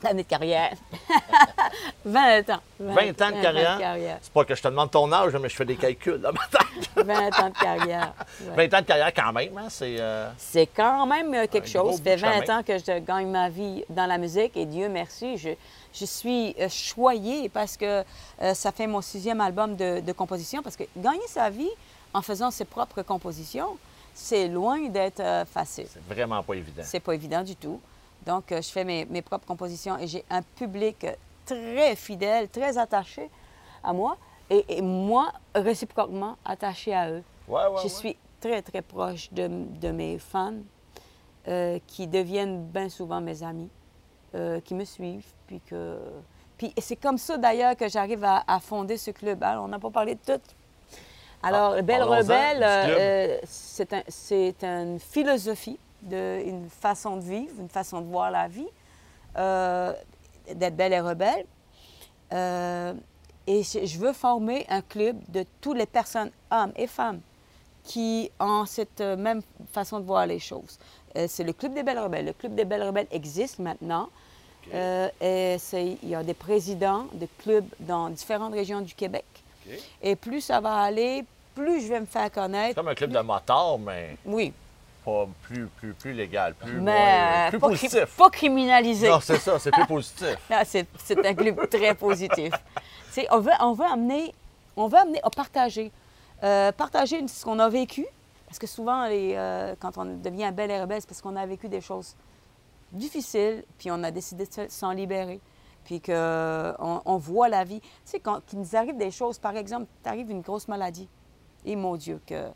L'année 0.06 0.24
de 0.24 0.28
carrière. 0.28 0.74
20 2.06 2.50
ans. 2.52 2.60
20 2.80 3.22
ans 3.22 3.32
de 3.32 3.42
carrière. 3.42 3.78
carrière. 3.80 4.18
C'est 4.22 4.32
pas 4.32 4.46
que 4.46 4.54
je 4.56 4.62
te 4.62 4.68
demande 4.68 4.92
ton 4.92 5.12
âge, 5.12 5.36
mais 5.36 5.50
je 5.50 5.56
fais 5.56 5.66
des 5.66 5.76
calculs 5.76 6.22
tête. 6.22 6.90
20 7.06 7.40
ans 7.40 7.50
de 7.50 7.58
carrière. 7.60 8.14
Ouais. 8.56 8.68
20 8.68 8.78
ans 8.78 8.82
de 8.82 8.86
carrière 8.86 9.14
quand 9.14 9.32
même, 9.34 9.58
hein? 9.58 9.68
C'est. 9.70 9.96
euh, 10.00 10.30
C'est 10.38 10.68
quand 10.68 11.06
même 11.08 11.34
euh, 11.34 11.48
quelque 11.48 11.68
chose. 11.70 11.98
Ça 11.98 12.04
fait 12.04 12.16
bout 12.18 12.22
de 12.22 12.28
20 12.28 12.42
chemin. 12.46 12.60
ans 12.60 12.64
que 12.64 12.78
je 12.78 13.00
gagne 13.00 13.28
ma 13.30 13.50
vie 13.50 13.84
dans 13.90 14.06
la 14.06 14.18
musique 14.18 14.56
et 14.58 14.66
Dieu 14.66 14.88
merci, 14.90 15.38
je, 15.38 15.50
je 15.94 16.06
suis 16.06 16.56
euh, 16.60 16.68
choyée 16.70 17.50
parce 17.50 17.78
que 17.78 18.04
euh, 18.42 18.54
ça 18.54 18.72
fait 18.72 18.88
mon 18.88 19.02
sixième 19.02 19.42
album 19.42 19.76
de, 19.76 20.00
de 20.02 20.12
composition 20.12 20.62
parce 20.62 20.76
que 20.76 20.84
gagner 20.98 21.26
sa 21.28 21.50
vie 21.50 21.70
en 22.14 22.22
faisant 22.22 22.52
ses 22.52 22.66
propres 22.66 23.02
compositions, 23.02 23.78
c'est 24.14 24.48
loin 24.48 24.80
d'être 24.90 25.22
facile. 25.52 25.88
c'est 25.92 26.14
vraiment 26.14 26.44
pas 26.44 26.54
évident. 26.54 26.84
C'est 26.86 27.00
pas 27.00 27.14
évident 27.14 27.42
du 27.42 27.56
tout. 27.56 27.80
Donc, 28.26 28.52
euh, 28.52 28.62
je 28.62 28.70
fais 28.70 28.84
mes, 28.84 29.06
mes 29.06 29.22
propres 29.22 29.46
compositions 29.48 29.98
et 29.98 30.08
j'ai 30.08 30.24
un 30.30 30.42
public 30.42 31.06
très 31.46 31.96
fidèle, 31.96 32.50
très 32.50 32.78
attaché 32.78 33.30
à 33.84 33.94
moi. 33.94 34.18
et, 34.50 34.78
et 34.78 34.82
moi, 34.82 35.32
réciproquement, 35.54 36.38
attachée 36.46 36.94
à 36.94 37.10
eux. 37.12 37.24
Ouais, 37.48 37.62
ouais, 37.68 37.78
Je 37.78 37.84
ouais. 37.84 37.90
suis 37.90 38.18
très, 38.40 38.62
très 38.62 38.82
proche 38.82 39.32
de, 39.32 39.48
de 39.48 39.92
mes 39.92 40.18
fans 40.20 40.54
euh, 41.48 41.80
qui 41.88 42.08
deviennent 42.08 42.66
bien 42.66 42.90
souvent 42.90 43.22
mes 43.22 43.44
amis, 43.44 43.70
euh, 44.34 44.60
qui 44.62 44.74
me 44.74 44.86
suivent. 44.86 45.26
Puis, 45.48 45.62
que... 45.62 46.00
puis 46.58 46.74
c'est 46.80 46.96
comme 46.96 47.18
ça 47.20 47.38
d'ailleurs 47.38 47.76
que 47.76 47.88
j'arrive 47.88 48.24
à, 48.24 48.44
à 48.48 48.60
fonder 48.60 48.98
ce 48.98 49.12
club. 49.12 49.44
Alors, 49.44 49.66
on 49.66 49.68
n'a 49.68 49.80
pas 49.80 49.92
parlé 49.92 50.16
de 50.16 50.20
tout. 50.26 50.42
Alors, 51.44 51.74
Belle 51.84 52.00
parlons-en 52.00 52.18
Rebelle, 52.18 52.64
euh, 52.64 53.38
un- 53.38 54.02
c'est 54.08 54.64
une 54.64 55.00
philosophie, 55.00 55.78
de, 56.06 56.42
une 56.46 56.70
façon 56.70 57.18
de 57.18 57.22
vivre, 57.22 57.54
une 57.60 57.70
façon 57.70 58.02
de 58.02 58.08
voir 58.08 58.32
la 58.32 58.48
vie, 58.48 58.68
euh, 59.38 59.94
d'être 60.54 60.76
belle 60.76 60.94
et 60.94 61.00
rebelle. 61.02 61.46
Euh, 62.34 62.94
et 63.48 63.62
je 63.64 64.00
veux 64.00 64.14
former 64.14 64.66
un 64.70 64.82
club 64.82 65.18
de 65.30 65.46
toutes 65.62 65.78
les 65.78 65.86
personnes, 65.86 66.32
hommes 66.50 66.72
et 66.76 66.88
femmes, 66.88 67.20
qui 67.84 68.32
ont 68.40 68.66
cette 68.66 69.02
euh, 69.02 69.16
même 69.16 69.42
façon 69.72 70.00
de 70.00 70.06
voir 70.06 70.26
les 70.26 70.40
choses. 70.40 70.80
C'est 71.28 71.46
le 71.46 71.54
Club 71.54 71.74
des 71.74 71.84
Belles 71.84 72.00
Rebelles. 72.00 72.26
Le 72.26 72.34
Club 72.34 72.56
des 72.56 72.66
Belles 72.66 72.84
Rebelles 72.84 73.08
existe 73.12 73.60
maintenant. 73.60 74.10
Euh, 74.74 75.08
et 75.22 75.56
c'est- 75.60 75.98
il 76.04 76.10
y 76.10 76.16
a 76.16 76.24
des 76.24 76.34
présidents 76.34 77.06
de 77.14 77.26
clubs 77.38 77.68
dans 77.80 78.10
différentes 78.10 78.52
régions 78.54 78.82
du 78.82 78.94
Québec. 78.96 79.24
Et 80.02 80.18
plus 80.18 80.42
ça 80.42 80.60
va 80.60 80.76
aller, 80.82 81.24
plus 81.54 81.80
je 81.82 81.88
vais 81.88 82.02
me 82.02 82.06
faire 82.06 82.24
C'est 82.26 82.34
connaître. 82.34 82.76
comme 82.76 82.90
un 82.90 82.96
club 82.96 83.12
de 83.12 83.20
motards, 83.20 83.80
mais 83.80 84.18
Oui, 84.26 84.52
pas 85.06 85.28
plus, 85.44 85.68
plus, 85.68 85.94
plus 85.94 86.14
légal, 86.14 86.54
plus, 86.56 86.74
mais 86.74 86.82
moins- 86.82 87.46
euh, 87.46 87.50
plus 87.52 87.60
pas, 87.60 87.68
cri- 87.68 87.72
positif. 87.88 88.18
pas 88.18 88.30
criminalisé. 88.30 89.08
Non, 89.10 89.20
c'est 89.22 89.38
ça, 89.38 89.60
c'est 89.60 89.72
plus 89.72 89.86
positif. 89.86 90.36
Non, 90.50 90.58
c'est 90.66 90.88
c'est 91.04 91.26
un 91.26 91.34
club 91.36 91.70
très 91.70 91.94
positif. 91.96 92.52
On 93.32 93.40
veut, 93.40 93.52
on 93.62 93.74
veut 93.74 93.86
amener, 93.86 94.34
on 94.76 94.88
veut 94.88 94.98
amener 94.98 95.20
à 95.24 95.30
partager. 95.30 95.92
Euh, 96.44 96.72
partager 96.74 97.26
ce 97.28 97.46
qu'on 97.46 97.60
a 97.60 97.70
vécu. 97.70 98.06
Parce 98.48 98.60
que 98.60 98.68
souvent, 98.68 99.06
les, 99.08 99.34
euh, 99.36 99.74
quand 99.80 99.98
on 99.98 100.06
devient 100.06 100.52
belle 100.54 100.70
et 100.72 100.80
rebelle, 100.82 101.02
c'est 101.02 101.08
parce 101.08 101.22
qu'on 101.22 101.36
a 101.36 101.46
vécu 101.46 101.68
des 101.70 101.82
choses 101.82 102.16
difficiles, 102.92 103.64
puis 103.78 103.90
on 103.92 104.04
a 104.04 104.12
décidé 104.12 104.46
de 104.46 104.52
se- 104.54 104.70
s'en 104.70 104.92
libérer. 104.92 105.40
Puis 105.84 106.02
qu'on 106.02 107.02
on 107.06 107.18
voit 107.18 107.48
la 107.48 107.64
vie. 107.64 107.80
Tu 107.80 107.88
sais, 108.06 108.20
quand 108.20 108.42
il 108.54 108.60
nous 108.60 108.76
arrive 108.76 108.98
des 108.98 109.12
choses, 109.12 109.38
par 109.38 109.56
exemple, 109.56 109.86
t'arrive 110.04 110.32
une 110.32 110.42
grosse 110.42 110.68
maladie. 110.68 111.08
Et 111.64 111.76
mon 111.76 111.96
Dieu, 111.96 112.20
que 112.26 112.48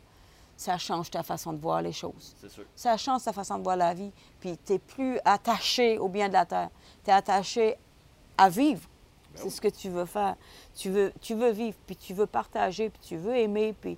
ça 0.60 0.76
change 0.76 1.10
ta 1.10 1.22
façon 1.22 1.54
de 1.54 1.58
voir 1.58 1.80
les 1.80 1.92
choses 1.92 2.34
C'est 2.38 2.50
sûr. 2.50 2.64
ça 2.76 2.94
change 2.98 3.24
ta 3.24 3.32
façon 3.32 3.56
de 3.56 3.62
voir 3.62 3.78
la 3.78 3.94
vie. 3.94 4.12
Puis 4.40 4.58
tu 4.62 4.74
n'es 4.74 4.78
plus 4.78 5.18
attaché 5.24 5.98
au 5.98 6.06
bien 6.06 6.28
de 6.28 6.34
la 6.34 6.44
terre. 6.44 6.68
Tu 7.02 7.08
es 7.08 7.14
attaché 7.14 7.76
à 8.36 8.50
vivre. 8.50 8.82
C'est 9.34 9.48
ce 9.48 9.58
que 9.58 9.68
tu 9.68 9.88
veux 9.88 10.04
faire. 10.04 10.36
Tu 10.76 10.90
veux, 10.90 11.14
tu 11.22 11.34
veux 11.34 11.50
vivre, 11.50 11.78
puis 11.86 11.96
tu 11.96 12.12
veux 12.12 12.26
partager, 12.26 12.90
puis 12.90 13.00
tu 13.02 13.16
veux 13.16 13.36
aimer, 13.36 13.74
puis 13.80 13.96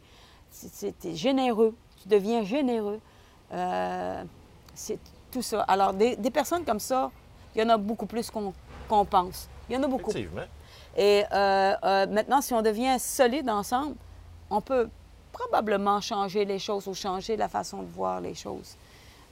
tu 0.52 1.08
es 1.08 1.14
généreux. 1.16 1.74
Tu 2.00 2.06
deviens 2.08 2.44
généreux. 2.44 3.00
Euh, 3.52 4.22
c'est 4.72 5.00
tout 5.32 5.42
ça. 5.42 5.62
Alors, 5.62 5.92
des, 5.92 6.14
des 6.14 6.30
personnes 6.30 6.64
comme 6.64 6.78
ça, 6.80 7.10
il 7.56 7.60
y 7.60 7.64
en 7.64 7.70
a 7.70 7.76
beaucoup 7.76 8.06
plus 8.06 8.30
qu'on 8.30 8.54
qu'on 8.88 9.04
pense. 9.04 9.48
Il 9.68 9.74
y 9.74 9.78
en 9.78 9.82
a 9.82 9.88
beaucoup. 9.88 10.10
Effectivement. 10.10 10.46
Et 10.96 11.24
euh, 11.32 11.74
euh, 11.82 12.06
maintenant, 12.06 12.40
si 12.40 12.54
on 12.54 12.62
devient 12.62 12.98
solide 13.00 13.50
ensemble, 13.50 13.96
on 14.48 14.60
peut 14.60 14.88
probablement 15.32 16.00
changer 16.00 16.44
les 16.44 16.58
choses 16.58 16.86
ou 16.86 16.94
changer 16.94 17.36
la 17.36 17.48
façon 17.48 17.82
de 17.82 17.90
voir 17.90 18.20
les 18.20 18.34
choses. 18.34 18.76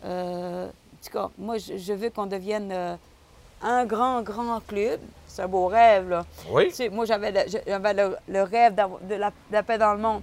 Euh, 0.04 0.66
en 0.66 1.04
tout 1.04 1.12
cas, 1.12 1.30
moi, 1.38 1.56
je, 1.58 1.92
veux 1.92 2.10
qu'on 2.10 2.26
devienne 2.26 2.70
euh, 2.72 2.96
un 3.62 3.84
grand, 3.84 4.22
grand 4.22 4.60
club. 4.66 5.00
C'est 5.26 5.42
un 5.42 5.48
beau 5.48 5.66
rêve, 5.66 6.08
là. 6.08 6.24
Oui. 6.50 6.68
Tu 6.68 6.74
sais, 6.74 6.88
moi, 6.88 7.04
j'avais 7.04 7.30
le, 7.30 7.50
j'avais 7.66 7.94
le, 7.94 8.16
le 8.28 8.42
rêve 8.42 8.74
d'avoir 8.74 9.00
de 9.00 9.14
la, 9.14 9.30
de 9.30 9.52
la 9.52 9.62
paix 9.62 9.78
dans 9.78 9.92
le 9.92 10.00
monde. 10.00 10.22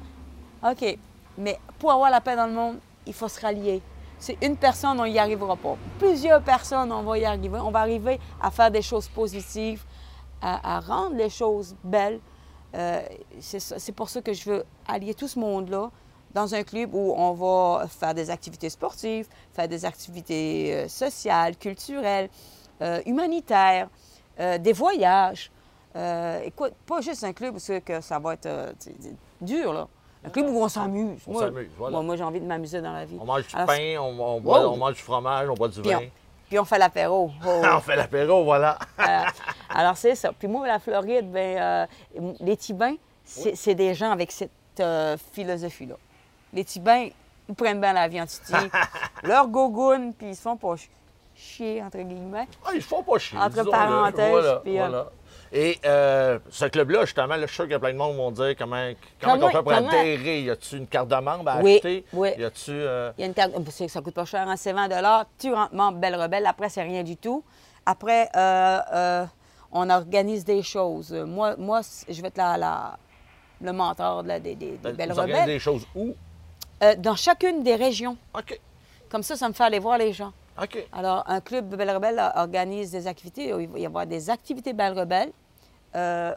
OK. 0.67 0.97
Mais 1.37 1.59
pour 1.79 1.91
avoir 1.91 2.09
la 2.09 2.21
paix 2.21 2.35
dans 2.35 2.47
le 2.47 2.53
monde, 2.53 2.77
il 3.05 3.13
faut 3.13 3.27
se 3.27 3.39
rallier. 3.39 3.81
C'est 4.19 4.37
une 4.41 4.57
personne, 4.57 4.99
on 4.99 5.05
n'y 5.05 5.19
arrivera 5.19 5.55
pas. 5.55 5.77
Plusieurs 5.99 6.41
personnes, 6.41 6.91
on 6.91 7.03
va 7.03 7.17
y 7.19 7.25
arriver. 7.25 7.59
On 7.59 7.69
va 7.69 7.81
arriver 7.81 8.19
à 8.41 8.49
faire 8.49 8.71
des 8.71 8.81
choses 8.81 9.07
positives, 9.07 9.83
à, 10.41 10.77
à 10.77 10.79
rendre 10.79 11.15
les 11.15 11.29
choses 11.29 11.75
belles. 11.83 12.19
Euh, 12.75 13.01
c'est 13.39 13.91
pour 13.93 14.09
ça 14.09 14.21
que 14.21 14.33
je 14.33 14.49
veux 14.49 14.65
allier 14.87 15.13
tout 15.13 15.27
ce 15.27 15.39
monde-là 15.39 15.89
dans 16.33 16.53
un 16.53 16.63
club 16.63 16.93
où 16.93 17.13
on 17.15 17.31
va 17.33 17.87
faire 17.87 18.13
des 18.13 18.29
activités 18.29 18.69
sportives, 18.69 19.27
faire 19.53 19.67
des 19.67 19.85
activités 19.85 20.73
euh, 20.75 20.87
sociales, 20.87 21.55
culturelles, 21.57 22.29
euh, 22.81 23.01
humanitaires, 23.05 23.89
euh, 24.39 24.57
des 24.57 24.73
voyages. 24.73 25.51
Écoute, 26.43 26.73
pas 26.85 27.01
juste 27.01 27.23
un 27.23 27.33
club 27.33 27.55
c'est 27.57 27.81
que 27.81 28.01
ça 28.01 28.19
va 28.19 28.33
être 28.33 28.75
dur, 29.41 29.73
là. 29.73 29.87
Un 30.23 30.29
club 30.29 30.47
où 30.49 30.61
on 30.61 30.67
s'amuse. 30.67 31.21
On 31.25 31.39
s'amuse, 31.39 31.69
voilà. 31.77 31.93
Moi, 31.93 32.03
moi, 32.03 32.15
j'ai 32.17 32.23
envie 32.23 32.39
de 32.41 32.45
m'amuser 32.45 32.81
dans 32.81 32.91
la 32.93 33.05
vie. 33.05 33.17
On 33.19 33.25
mange 33.25 33.47
du 33.47 33.55
Alors, 33.55 33.67
pain, 33.67 33.95
on, 33.99 34.19
on 34.19 34.41
boit- 34.41 34.67
Wow. 34.67 34.73
on 34.73 34.77
mange 34.77 34.93
du 34.95 35.01
fromage, 35.01 35.49
on 35.49 35.53
boit 35.55 35.69
du 35.69 35.81
vin. 35.81 36.01
Puis 36.47 36.59
on 36.59 36.65
fait 36.65 36.77
l'apéro. 36.77 37.31
Oh. 37.45 37.61
on 37.75 37.79
fait 37.79 37.95
l'apéro, 37.95 38.43
voilà. 38.43 38.77
Euh, 38.99 39.19
alors, 39.69 39.97
c'est 39.97 40.15
ça. 40.15 40.31
Puis 40.37 40.47
moi, 40.47 40.67
la 40.67 40.79
Floride, 40.79 41.31
ben, 41.31 41.57
euh, 41.57 41.85
les 42.39 42.57
Tibins, 42.57 42.95
c'est 43.23 43.75
des 43.75 43.93
gens 43.93 44.11
avec 44.11 44.31
cette 44.31 44.51
euh, 44.79 45.17
philosophie-là. 45.33 45.95
Les 46.53 46.63
Tibins, 46.63 47.07
ils 47.49 47.55
prennent 47.55 47.81
bien 47.81 47.93
la 47.93 48.07
vie 48.07 48.21
en 48.21 48.25
Titi, 48.25 48.53
leur 49.23 49.47
gogoune, 49.47 50.13
puis 50.13 50.29
ils 50.29 50.35
se 50.35 50.41
font 50.41 50.55
pas 50.57 50.77
ch- 50.77 50.89
chier, 51.35 51.83
entre 51.83 51.97
guillemets. 51.99 52.47
Ah, 52.65 52.69
ils 52.73 52.81
se 52.81 52.87
font 52.87 53.03
pas 53.03 53.17
chier. 53.17 53.37
Entre 53.37 53.69
parenthèses, 53.69 54.29
Voilà, 54.31 54.55
puis, 54.63 54.79
euh. 54.79 55.03
Et 55.51 55.79
euh, 55.85 56.39
ce 56.49 56.65
club-là, 56.65 57.01
justement, 57.05 57.35
là, 57.35 57.41
je 57.41 57.45
suis 57.47 57.55
sûr 57.55 57.63
qu'il 57.65 57.71
y 57.71 57.75
a 57.75 57.79
plein 57.79 57.93
de 57.93 57.97
monde 57.97 58.11
qui 58.11 58.17
vont 58.17 58.31
dire 58.31 58.55
comment, 58.57 58.91
comment, 59.21 59.33
Comment- 59.33 59.45
on 59.45 59.49
fait 59.49 59.63
pour 59.63 59.73
comment- 59.73 59.87
adhérer. 59.89 60.41
Y 60.41 60.49
a-tu 60.49 60.77
une 60.77 60.87
carte 60.87 61.07
de 61.07 61.15
membre 61.15 61.49
à 61.49 61.59
Oui, 61.61 61.75
acheter? 61.75 62.05
oui. 62.13 62.29
Y 62.37 62.43
a-tu. 62.43 62.71
euh, 62.71 63.11
Il 63.17 63.21
y 63.21 63.23
a 63.23 63.27
une 63.27 63.33
carte, 63.33 63.51
c'est- 63.71 63.87
ça 63.87 64.01
coûte 64.01 64.13
pas 64.13 64.25
cher, 64.25 64.47
hein, 64.47 64.55
c'est 64.57 64.73
20 64.73 64.89
Tu 65.39 65.53
rentres 65.53 65.73
membre 65.73 65.99
Belle 65.99 66.15
Rebelle, 66.15 66.45
après, 66.45 66.69
c'est 66.69 66.81
rien 66.83 67.03
du 67.03 67.15
tout. 67.17 67.43
Après, 67.85 68.29
euh, 68.35 68.79
euh, 68.93 69.25
on 69.71 69.89
organise 69.89 70.43
des 70.43 70.61
choses. 70.63 71.11
Moi, 71.13 71.55
moi 71.57 71.81
je 72.09 72.21
vais 72.21 72.27
être 72.27 72.37
la, 72.37 72.57
la- 72.57 72.97
le 73.61 73.71
mentor 73.71 74.23
de 74.23 74.27
la- 74.27 74.39
des, 74.39 74.55
des- 74.55 74.77
des 74.77 74.91
Belles 74.93 75.11
vous 75.11 75.19
organisez 75.19 75.41
Rebelles. 75.41 75.55
des 75.55 75.59
choses 75.59 75.85
où? 75.95 76.13
Euh, 76.83 76.95
dans 76.97 77.15
chacune 77.15 77.63
des 77.63 77.75
régions. 77.75 78.17
OK. 78.37 78.59
Comme 79.09 79.23
ça, 79.23 79.35
ça 79.37 79.47
me 79.47 79.53
fait 79.53 79.63
aller 79.63 79.79
voir 79.79 79.97
les 79.97 80.11
gens. 80.13 80.31
Alors, 80.91 81.23
un 81.27 81.39
club 81.41 81.75
Belle 81.75 81.91
Rebelle 81.91 82.31
organise 82.35 82.91
des 82.91 83.07
activités. 83.07 83.49
Il 83.59 83.67
va 83.67 83.79
y 83.79 83.85
avoir 83.85 84.05
des 84.07 84.29
activités 84.29 84.73
Belle 84.73 84.97
Rebelle, 84.97 85.31
euh, 85.95 86.33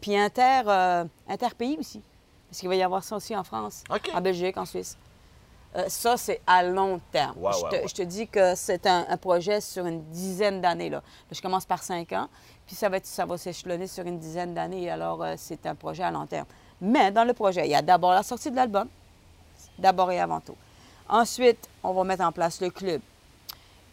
puis 0.00 0.16
inter, 0.16 0.62
euh, 0.66 1.04
interpays 1.28 1.76
aussi. 1.78 2.02
Parce 2.48 2.60
qu'il 2.60 2.68
va 2.68 2.76
y 2.76 2.82
avoir 2.82 3.02
ça 3.04 3.16
aussi 3.16 3.36
en 3.36 3.44
France, 3.44 3.82
en 4.14 4.20
Belgique, 4.20 4.56
en 4.56 4.64
Suisse. 4.64 4.96
Euh, 5.76 5.84
ça, 5.88 6.16
c'est 6.16 6.40
à 6.46 6.62
long 6.62 7.00
terme. 7.10 7.34
Je, 7.52 7.62
te, 7.68 7.74
ouais. 7.74 7.88
je 7.88 7.94
te 7.94 8.02
dis 8.02 8.28
que 8.28 8.54
c'est 8.54 8.86
un, 8.86 9.06
un 9.08 9.16
projet 9.16 9.60
sur 9.60 9.84
une 9.86 10.04
dizaine 10.04 10.60
d'années. 10.60 10.88
Là. 10.88 11.02
Je 11.32 11.40
commence 11.42 11.64
par 11.66 11.82
cinq 11.82 12.12
ans, 12.12 12.28
puis 12.64 12.76
ça 12.76 12.88
va, 12.88 12.98
être- 12.98 13.06
ça 13.06 13.26
va 13.26 13.36
s'échelonner 13.36 13.88
sur 13.88 14.06
une 14.06 14.18
dizaine 14.20 14.54
d'années. 14.54 14.88
Alors, 14.88 15.22
euh, 15.24 15.34
c'est 15.36 15.66
un 15.66 15.74
projet 15.74 16.04
à 16.04 16.12
long 16.12 16.26
terme. 16.26 16.46
Mais 16.80 17.10
dans 17.10 17.24
le 17.24 17.32
projet, 17.32 17.66
il 17.66 17.70
y 17.70 17.74
a 17.74 17.82
d'abord 17.82 18.12
la 18.12 18.22
sortie 18.22 18.52
de 18.52 18.56
l'album, 18.56 18.88
d'abord 19.78 20.12
et 20.12 20.20
avant 20.20 20.40
tout. 20.40 20.54
Ensuite, 21.08 21.68
on 21.82 21.92
va 21.92 22.04
mettre 22.04 22.22
en 22.24 22.30
place 22.32 22.60
le 22.60 22.70
club. 22.70 23.00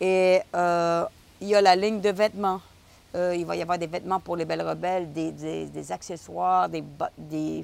Et 0.02 0.42
euh, 0.56 1.06
il 1.40 1.48
y 1.50 1.56
a 1.56 1.62
la 1.62 1.76
ligne 1.76 2.02
de 2.02 2.10
vêtements. 2.10 2.60
Euh, 3.14 3.36
il 3.36 3.46
va 3.46 3.56
y 3.56 3.62
avoir 3.62 3.78
des 3.78 3.88
vêtements 3.88 4.20
pour 4.22 4.36
les 4.38 4.46
belles 4.46 4.62
rebelles, 4.68 5.12
des, 5.14 5.32
des- 5.32 5.66
des 5.66 5.92
accessoires, 5.92 6.68
des, 6.70 6.84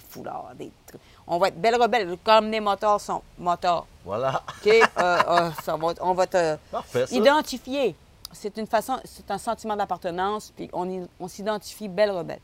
foulards, 0.10 0.52
des 0.56 0.70
trucs. 0.86 1.02
On 1.26 1.38
va 1.40 1.48
être 1.48 1.60
belles 1.60 1.82
rebelles, 1.82 2.18
comme 2.24 2.52
les 2.52 2.60
moteurs 2.60 3.00
sont 3.02 3.22
moteurs. 3.40 3.86
Voilà. 4.06 4.44
OK? 4.66 4.68
Euh, 5.00 5.50
ça 5.64 5.76
va 5.78 5.88
on 6.02 6.14
va 6.14 6.28
te 6.28 6.58
Parfait, 6.72 7.08
ça. 7.08 7.16
identifier. 7.16 7.96
C'est 8.34 8.56
une 8.58 8.68
façon, 8.68 8.98
c'est 9.06 9.32
un 9.32 9.38
sentiment 9.38 9.76
d'appartenance, 9.76 10.52
puis 10.56 10.70
on, 10.74 11.08
on 11.20 11.28
s'identifie 11.30 11.88
belle 11.88 12.12
rebelle. 12.12 12.42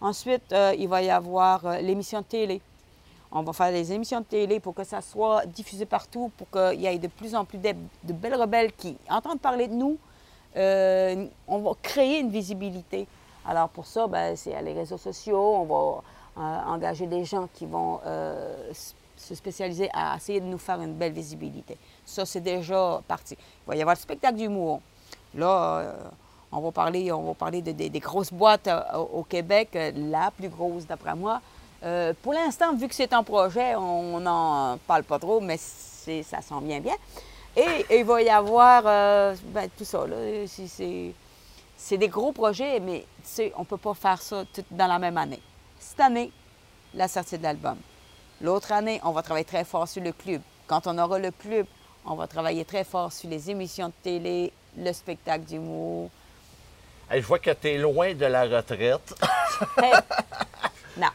Ensuite, 0.00 0.54
il 0.78 0.88
va 0.88 1.02
y 1.02 1.10
avoir 1.10 1.78
l'émission 1.82 2.20
de 2.20 2.24
télé. 2.24 2.60
On 3.32 3.42
va 3.42 3.52
faire 3.52 3.72
des 3.72 3.92
émissions 3.92 4.20
de 4.20 4.24
télé 4.24 4.60
pour 4.60 4.74
que 4.74 4.84
ça 4.84 5.00
soit 5.00 5.44
diffusé 5.46 5.84
partout, 5.84 6.30
pour 6.36 6.48
qu'il 6.50 6.80
y 6.80 6.86
ait 6.86 6.98
de 6.98 7.08
plus 7.08 7.34
en 7.34 7.44
plus 7.44 7.58
de, 7.58 7.74
belles 8.12 8.34
rebelles 8.40 8.72
qui 8.72 8.96
entendent 9.10 9.40
parler 9.40 9.66
de 9.68 9.74
nous. 9.74 9.98
Euh, 10.56 11.26
on 11.46 11.58
va 11.58 11.72
créer 11.82 12.20
une 12.20 12.30
visibilité. 12.30 13.06
Alors 13.46 13.68
pour 13.68 13.84
ça, 13.86 14.06
ben, 14.06 14.36
c'est 14.36 14.54
à 14.54 14.62
les 14.62 14.72
réseaux 14.72 14.96
sociaux. 14.96 15.56
On 15.56 15.64
va 15.64 16.02
euh, 16.42 16.70
engager 16.72 17.06
des 17.06 17.24
gens 17.24 17.48
qui 17.52 17.66
vont 17.66 18.00
euh, 18.06 18.72
se 19.16 19.34
spécialiser 19.34 19.90
à 19.92 20.16
essayer 20.16 20.40
de 20.40 20.46
nous 20.46 20.58
faire 20.58 20.80
une 20.80 20.94
belle 20.94 21.12
visibilité. 21.12 21.76
Ça, 22.04 22.24
c'est 22.24 22.40
déjà 22.40 23.00
parti. 23.06 23.34
Il 23.38 23.68
va 23.68 23.76
y 23.76 23.80
avoir 23.80 23.96
le 23.96 24.00
spectacle 24.00 24.36
d'humour. 24.36 24.80
Là, 25.34 25.94
on 26.52 26.60
va 26.60 26.70
parler, 26.72 27.12
on 27.12 27.22
va 27.24 27.34
parler 27.34 27.60
de- 27.60 27.72
de- 27.72 27.88
des 27.88 28.00
grosses 28.00 28.32
boîtes 28.32 28.68
au 29.12 29.22
Québec, 29.24 29.76
la 29.94 30.30
plus 30.30 30.48
grosse 30.48 30.86
d'après 30.86 31.14
moi. 31.14 31.40
Euh, 31.84 32.12
pour 32.22 32.32
l'instant, 32.32 32.74
vu 32.74 32.88
que 32.88 32.94
c'est 32.94 33.12
un 33.12 33.22
projet, 33.22 33.74
on 33.76 34.18
n'en 34.20 34.78
parle 34.86 35.04
pas 35.04 35.18
trop, 35.18 35.40
mais 35.40 35.56
ça 35.58 36.40
s'en 36.42 36.60
vient 36.60 36.80
bien. 36.80 36.94
Et, 37.56 37.86
et 37.90 37.98
il 38.00 38.04
va 38.04 38.20
y 38.22 38.28
avoir 38.28 38.82
euh, 38.86 39.34
ben, 39.46 39.68
tout 39.76 39.84
ça. 39.84 40.04
C'est- 41.76 41.96
des 41.98 42.08
gros 42.08 42.32
projets, 42.32 42.80
mais 42.80 43.00
tu 43.00 43.06
sais, 43.24 43.52
on 43.56 43.60
ne 43.60 43.64
peut 43.66 43.76
pas 43.76 43.94
faire 43.94 44.20
ça 44.20 44.44
tout 44.52 44.64
dans 44.70 44.86
la 44.86 44.98
même 44.98 45.16
année. 45.18 45.40
Cette 45.78 46.00
année, 46.00 46.32
la 46.94 47.06
sortie 47.08 47.38
de 47.38 47.42
l'album. 47.42 47.76
L'autre 48.40 48.72
année, 48.72 49.00
on 49.04 49.12
va 49.12 49.22
travailler 49.22 49.44
très 49.44 49.64
fort 49.64 49.86
sur 49.88 50.02
le 50.02 50.12
club. 50.12 50.40
Quand 50.66 50.86
on 50.86 50.98
aura 50.98 51.18
le 51.18 51.30
club, 51.30 51.66
on 52.04 52.14
va 52.14 52.26
travailler 52.26 52.64
très 52.64 52.84
fort 52.84 53.12
sur 53.12 53.28
les 53.30 53.50
émissions 53.50 53.88
de 53.88 53.92
télé, 54.02 54.52
le 54.76 54.92
spectacle 54.92 55.44
d'humour. 55.44 56.10
Hey, 57.10 57.22
je 57.22 57.26
vois 57.26 57.38
que 57.38 57.50
tu 57.52 57.68
es 57.68 57.78
loin 57.78 58.14
de 58.14 58.26
la 58.26 58.42
retraite. 58.44 59.14
Hey! 59.82 59.92
non. 60.98 61.08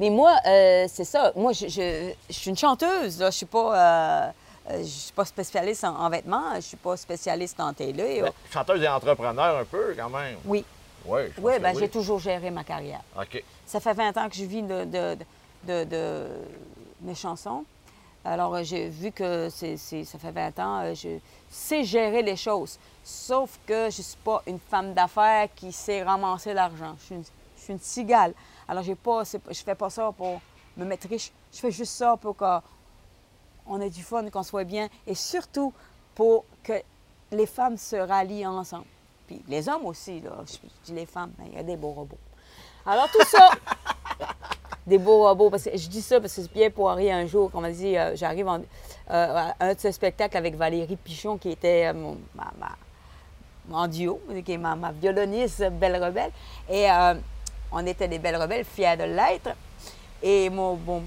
Mais 0.00 0.08
moi, 0.10 0.34
euh, 0.46 0.86
c'est 0.88 1.04
ça. 1.04 1.30
Moi, 1.36 1.52
je, 1.52 1.68
je- 1.68 2.12
je 2.30 2.34
suis 2.34 2.48
une 2.50 2.56
chanteuse. 2.56 3.20
Là. 3.20 3.30
Je 3.30 3.36
suis 3.36 3.44
pas, 3.46 3.76
euh, 3.76 4.30
euh, 4.70 4.78
je 4.78 4.84
suis 4.88 5.12
pas 5.12 5.26
spécialiste 5.26 5.84
en, 5.84 5.94
en 5.94 6.08
vêtements. 6.08 6.54
Je 6.56 6.60
suis 6.62 6.76
pas 6.78 6.96
spécialiste 6.96 7.60
en 7.60 7.74
télé. 7.74 8.24
Chanteuse 8.50 8.82
et 8.82 8.88
entrepreneur 8.88 9.58
un 9.58 9.64
peu, 9.66 9.94
quand 9.96 10.08
même. 10.08 10.36
Oui. 10.46 10.64
Oui, 11.06 11.20
je 11.28 11.32
pense 11.34 11.44
Oui, 11.44 11.52
que 11.56 11.60
ben, 11.62 11.78
j'ai 11.78 11.88
toujours 11.90 12.18
géré 12.18 12.50
ma 12.50 12.64
carrière. 12.64 13.02
OK. 13.18 13.42
Ça 13.66 13.78
fait 13.78 13.92
20 13.92 14.16
ans 14.16 14.28
que 14.30 14.34
je 14.36 14.44
vis 14.44 14.62
de, 14.62 14.84
de- 14.84 15.18
de- 15.64 15.84
de 15.84 16.26
mes 17.02 17.14
chansons. 17.14 17.64
Alors, 18.24 18.62
j'ai 18.64 18.88
vu 18.88 19.12
que 19.12 19.48
c'est, 19.50 19.76
ça 19.78 20.18
fait 20.18 20.30
20 20.30 20.58
ans, 20.58 20.94
je 20.94 21.08
sais 21.50 21.84
gérer 21.84 22.22
les 22.22 22.36
choses. 22.36 22.78
Sauf 23.04 23.58
que 23.66 23.88
je 23.90 23.98
ne 23.98 24.02
suis 24.04 24.18
pas 24.24 24.42
une 24.46 24.58
femme 24.58 24.92
d'affaires 24.94 25.48
qui 25.56 25.72
sait 25.72 26.02
ramasser 26.02 26.54
l'argent. 26.54 26.96
Je 27.08 27.16
je 27.56 27.64
suis 27.64 27.72
une 27.74 27.80
cigale. 27.80 28.32
Alors, 28.70 28.84
j'ai 28.84 28.94
pas, 28.94 29.24
je 29.24 29.62
fais 29.64 29.74
pas 29.74 29.90
ça 29.90 30.12
pour 30.16 30.40
me 30.76 30.84
mettre 30.84 31.08
riche. 31.08 31.32
Je 31.52 31.58
fais 31.58 31.72
juste 31.72 31.92
ça 31.92 32.16
pour 32.16 32.36
qu'on 32.36 33.80
ait 33.80 33.90
du 33.90 34.04
fun, 34.04 34.30
qu'on 34.30 34.44
soit 34.44 34.62
bien. 34.62 34.88
Et 35.08 35.16
surtout, 35.16 35.72
pour 36.14 36.44
que 36.62 36.74
les 37.32 37.46
femmes 37.46 37.76
se 37.76 37.96
rallient 37.96 38.46
ensemble. 38.46 38.84
Puis 39.26 39.42
les 39.48 39.68
hommes 39.68 39.86
aussi, 39.86 40.20
là. 40.20 40.30
Je, 40.46 40.68
dis 40.84 40.92
les 40.92 41.04
femmes, 41.06 41.32
mais 41.36 41.46
il 41.48 41.54
y 41.56 41.58
a 41.58 41.64
des 41.64 41.76
beaux 41.76 41.90
robots. 41.90 42.16
Alors, 42.86 43.10
tout 43.10 43.24
ça, 43.26 43.50
des 44.86 44.98
beaux 44.98 45.26
robots. 45.26 45.50
Parce 45.50 45.64
que 45.64 45.76
je 45.76 45.88
dis 45.88 46.00
ça 46.00 46.20
parce 46.20 46.36
que 46.36 46.42
c'est 46.42 46.52
bien 46.52 46.70
Poirier 46.70 47.10
un 47.10 47.26
jour, 47.26 47.50
qu'on 47.50 47.62
m'a 47.62 47.72
dit, 47.72 47.98
euh, 47.98 48.14
j'arrive 48.14 48.46
euh, 48.48 48.60
à 49.08 49.56
un 49.58 49.74
de 49.74 49.80
ses 49.80 49.90
spectacles 49.90 50.36
avec 50.36 50.54
Valérie 50.54 50.94
Pichon, 50.94 51.38
qui 51.38 51.50
était 51.50 51.86
euh, 51.88 51.92
mon, 51.94 52.16
ma, 52.36 52.52
ma- 52.60 53.76
en 53.76 53.88
duo, 53.88 54.20
qui 54.44 54.52
est 54.52 54.58
ma, 54.58 54.76
ma 54.76 54.92
violoniste 54.92 55.68
Belle 55.72 56.00
Rebelle. 56.00 56.30
Et 56.68 56.86
on 57.72 57.86
était 57.86 58.08
des 58.08 58.18
Belles 58.18 58.36
Rebelles, 58.36 58.64
fiers 58.64 58.96
de 58.96 59.04
l'être. 59.04 59.50
Et 60.22 60.50
mon, 60.50 60.74
bon, 60.74 61.02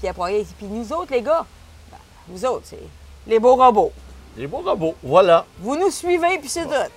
Pierre 0.00 0.14
Poirier, 0.14 0.46
puis 0.58 0.66
nous 0.66 0.92
autres, 0.92 1.12
les 1.12 1.22
gars, 1.22 1.46
ben, 1.90 1.98
vous 2.28 2.44
autres, 2.44 2.64
c'est 2.64 2.78
les 3.26 3.38
beaux 3.38 3.56
robots. 3.56 3.92
Les 4.36 4.46
beaux 4.46 4.58
robots, 4.58 4.94
voilà. 5.02 5.46
Vous 5.58 5.76
nous 5.76 5.90
suivez, 5.90 6.38
puis 6.38 6.48
c'est 6.48 6.64
tout. 6.64 6.90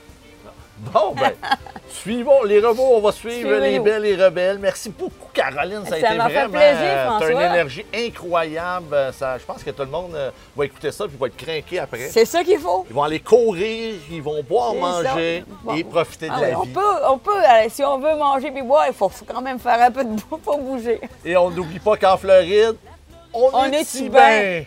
Bon, 0.91 1.13
ben, 1.15 1.33
suivons 1.89 2.43
les 2.43 2.59
robots, 2.59 2.95
on 2.95 3.01
va 3.01 3.11
suivre 3.11 3.55
les 3.57 3.79
belles 3.79 4.05
et 4.05 4.15
rebelles. 4.15 4.59
Merci 4.59 4.89
beaucoup, 4.89 5.22
Caroline. 5.33 5.83
Ça 5.87 5.95
a 5.95 5.99
Ça 5.99 6.07
été 6.09 6.17
m'a 6.17 6.29
fait 6.29 6.33
vraiment. 6.47 6.53
plaisir, 6.53 6.77
euh, 6.81 7.19
t'as 7.19 7.29
une 7.31 7.37
énergie 7.37 7.85
incroyable. 7.93 8.93
Euh, 8.93 9.11
Ça, 9.11 9.37
je 9.37 9.43
pense 9.43 9.63
que 9.63 9.71
tout 9.71 9.83
le 9.83 9.89
monde 9.89 10.11
euh, 10.15 10.31
va 10.55 10.65
écouter 10.65 10.91
ça 10.91 11.07
puis 11.07 11.17
va 11.19 11.27
être 11.27 11.37
craqué 11.37 11.79
après. 11.79 12.07
C'est 12.09 12.25
ça 12.25 12.43
qu'il 12.43 12.59
faut. 12.59 12.85
Ils 12.89 12.93
vont 12.95 13.03
aller 13.03 13.19
courir, 13.19 13.95
ils 14.11 14.21
vont 14.21 14.41
boire, 14.43 14.73
manger. 14.75 15.43
Bon. 15.63 15.75
et 15.75 15.83
profiter 15.83 16.27
de 16.27 16.33
Ah 16.35 16.41
la 16.41 16.47
oui, 16.49 16.55
on 16.57 16.63
vie. 16.63 16.73
peut, 16.73 17.05
on 17.09 17.17
peut, 17.17 17.31
si 17.69 17.83
on 17.83 17.97
veut 17.99 18.15
manger 18.15 18.51
puis 18.51 18.61
boire, 18.63 18.85
il 18.87 18.93
faut, 18.93 19.09
faut 19.09 19.25
quand 19.25 19.41
même 19.41 19.59
faire 19.59 19.81
un 19.81 19.91
peu 19.91 20.03
de 20.03 20.09
bouffe 20.09 20.41
pour 20.41 20.57
bouger. 20.59 21.01
Et 21.25 21.35
on 21.37 21.49
n'oublie 21.49 21.79
pas 21.79 21.97
qu'en 21.97 22.17
Floride, 22.17 22.75
on, 23.33 23.49
On 23.53 23.65
est, 23.71 23.81
est 23.81 23.83
si 23.83 23.97
si 23.97 24.09
bien. 24.09 24.63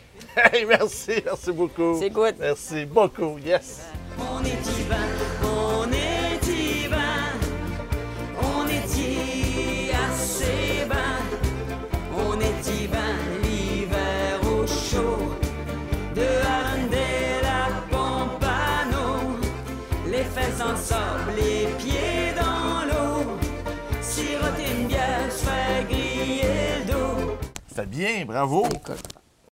Hey, 0.53 0.67
merci, 0.69 1.23
merci 1.25 1.51
beaucoup. 1.53 1.97
C'est 1.99 2.11
good. 2.11 2.35
Merci 2.39 2.85
beaucoup, 2.85 3.39
yes. 3.39 3.87
On 4.19 4.45
est 4.45 4.59
on 5.43 5.56
de 16.17 16.23
Arundel 16.23 17.45
à 17.45 17.69
Pompano, 17.91 19.37
les 20.07 20.25
fesses 20.25 20.63
ensemble, 20.63 21.33
les 21.37 21.67
pieds 21.77 22.33
dans 22.35 22.87
l'eau, 22.89 23.37
siroter 24.01 24.81
une 24.81 24.89
bière, 24.89 25.31
se 25.31 25.45
faire 25.45 25.85
griller 25.87 26.87
le 26.87 26.93
dos. 26.93 27.37
C'était 27.69 27.87
bien, 27.87 28.25
bravo. 28.27 28.67